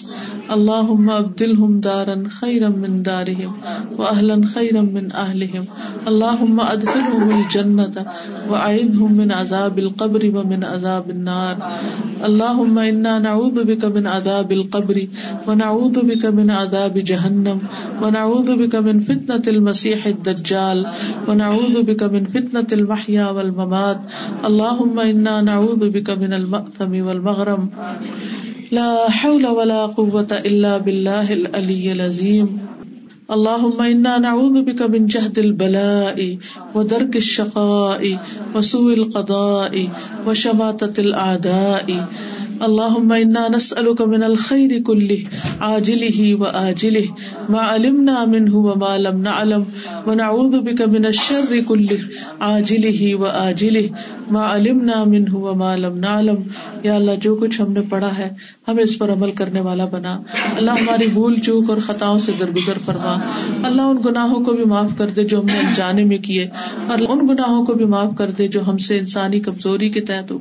[0.57, 3.53] اللهم أبدلهم دارا خيرا من دارهم
[3.99, 5.65] وأهلا خيرا من أهلهم.
[6.09, 8.07] اللهم أدخلهم الجنة
[8.51, 11.57] وأعذهم من عذاب القبر ومن عذاب النار.
[12.25, 15.07] اللهم إنا نعوذ بك من عذاب القبر
[15.49, 17.59] ونعوذ بك من عذاب جهنم
[18.03, 20.87] ونعوذ بك من فتنة المسيح الدجال
[21.29, 24.01] ونعوذ بك من من فتنة المحيا والممات.
[24.45, 27.71] اللهم إنا نعوذ بك من المأثم والمغرم.
[28.73, 32.59] لا حول ولا قوة إلا بالله العلي العظيم
[33.29, 36.39] اللهم إنا نعوذ بك من جهد البلاء
[36.75, 38.03] ودرك الشقاء
[38.55, 39.89] وسوء القضاء
[40.27, 41.87] وشماتة الأعداء
[42.63, 45.25] اللهم انا نسألك من الخير كله،
[45.61, 47.07] عاجله وآجله،
[47.49, 49.67] ما علمنا منه وما لم نعلم،
[50.07, 52.01] ونعوذ بك من الشر كله،
[52.41, 53.91] عاجله وآجله
[54.31, 56.37] ما علمنا منه وما لم نعلم۔
[56.83, 58.31] یا اللہ، جو کچھ ہم نے پڑھا ہے
[58.69, 60.23] ہمیں اس پر عمل کرنے والا بنا۔
[60.57, 63.19] اللہ ہماری بھول چوک اور خطاؤں سے درگزر فرما۔
[63.63, 66.49] اللہ ان گناہوں کو بھی معاف کر دے جو ہم نے انجانے میں کیے۔
[66.89, 70.31] اور ان گناہوں کو بھی معاف کر دے جو ہم سے انسانی کمزوری کے تحت
[70.33, 70.39] ہو۔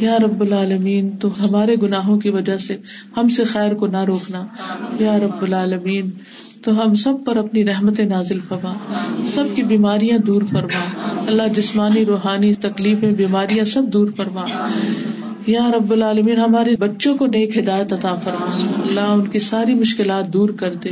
[0.00, 2.76] یا رب العالمین، تو ہمارے گناہوں کی وجہ سے
[3.16, 4.46] ہم سے خیر کو نہ روکنا۔
[5.00, 6.10] یا رب العالمین
[6.64, 8.74] تو ہم سب پر اپنی رحمت نازل فرما۔
[9.24, 14.44] سب کی بیماریاں دور فرما۔ اللہ جسمانی، روحانی تکلیفیں، بیماریاں سب دور فرما۔
[15.46, 18.46] یا رب العالمین، ہمارے بچوں کو نیک ہدایت عطا فرما۔
[18.88, 20.88] اللہ ان کی ساری مشکلات دور کر دے۔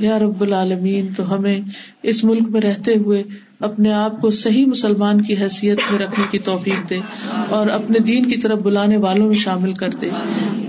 [0.00, 1.60] یا رب العالمین، تو ہمیں
[2.02, 3.22] اس ملک میں رہتے ہوئے
[3.60, 6.98] اپنے آپ کو صحیح مسلمان کی حیثیت میں رکھنے کی توفیق دے
[7.48, 10.10] اور اپنے دین کی طرف بلانے والوں میں شامل کر دے۔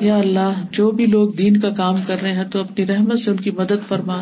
[0.01, 3.31] یا اللہ، جو بھی لوگ دین کا کام کر رہے ہیں تو اپنی رحمت سے
[3.31, 4.21] ان کی مدد فرما،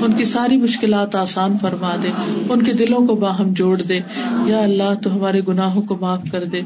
[0.00, 2.08] ان کی ساری مشکلات آسان فرما دے،
[2.50, 4.00] ان کے دلوں کو باہم جوڑ دے۔
[4.46, 6.60] یا اللہ، تو ہمارے گناہوں کو معاف کر دے۔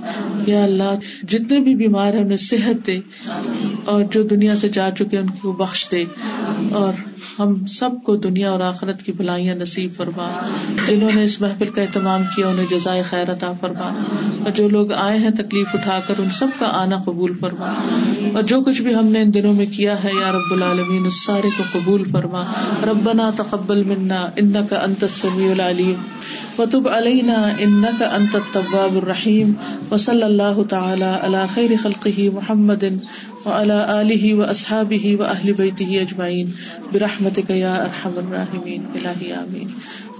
[0.46, 3.00] یا اللہ، جتنے بھی بیمار ہیں انہیں صحت دے
[3.84, 6.04] اور جو دنیا سے جا چکے ان کو بخش دے۔
[6.72, 6.92] اور
[7.38, 10.42] ہم سب کو دنیا اور آخرت کی بھلائیاں نصیب فرما۔
[10.88, 14.02] جنہوں نے اس محفل کا اہتمام کیا، انہیں جزائے خیر عطا فرما
[14.44, 17.68] اور جو لوگ آئے ہیں، تکلیف اٹھا کر ان سب کا آنا قبول فرما
[18.34, 21.24] اور جو کچھ بھی ہم نے ان دنوں میں کیا ہے، یا رب العالمین، اس
[21.26, 22.44] سارے کو قبول فرما۔
[22.86, 25.94] ربنا تقبل منا ان کا انت السمیع العلیم۔
[26.58, 29.52] وتب علینا ان کا انت التواب الرحیم۔
[29.90, 32.84] وصلی اللہ تعالی علی خیر خلقہ محمد
[33.44, 36.50] وعلى آله وأصحابه وأهل بيته أجمعين
[36.92, 39.68] برحمتك يا أرحم الراحمين إلهي آمين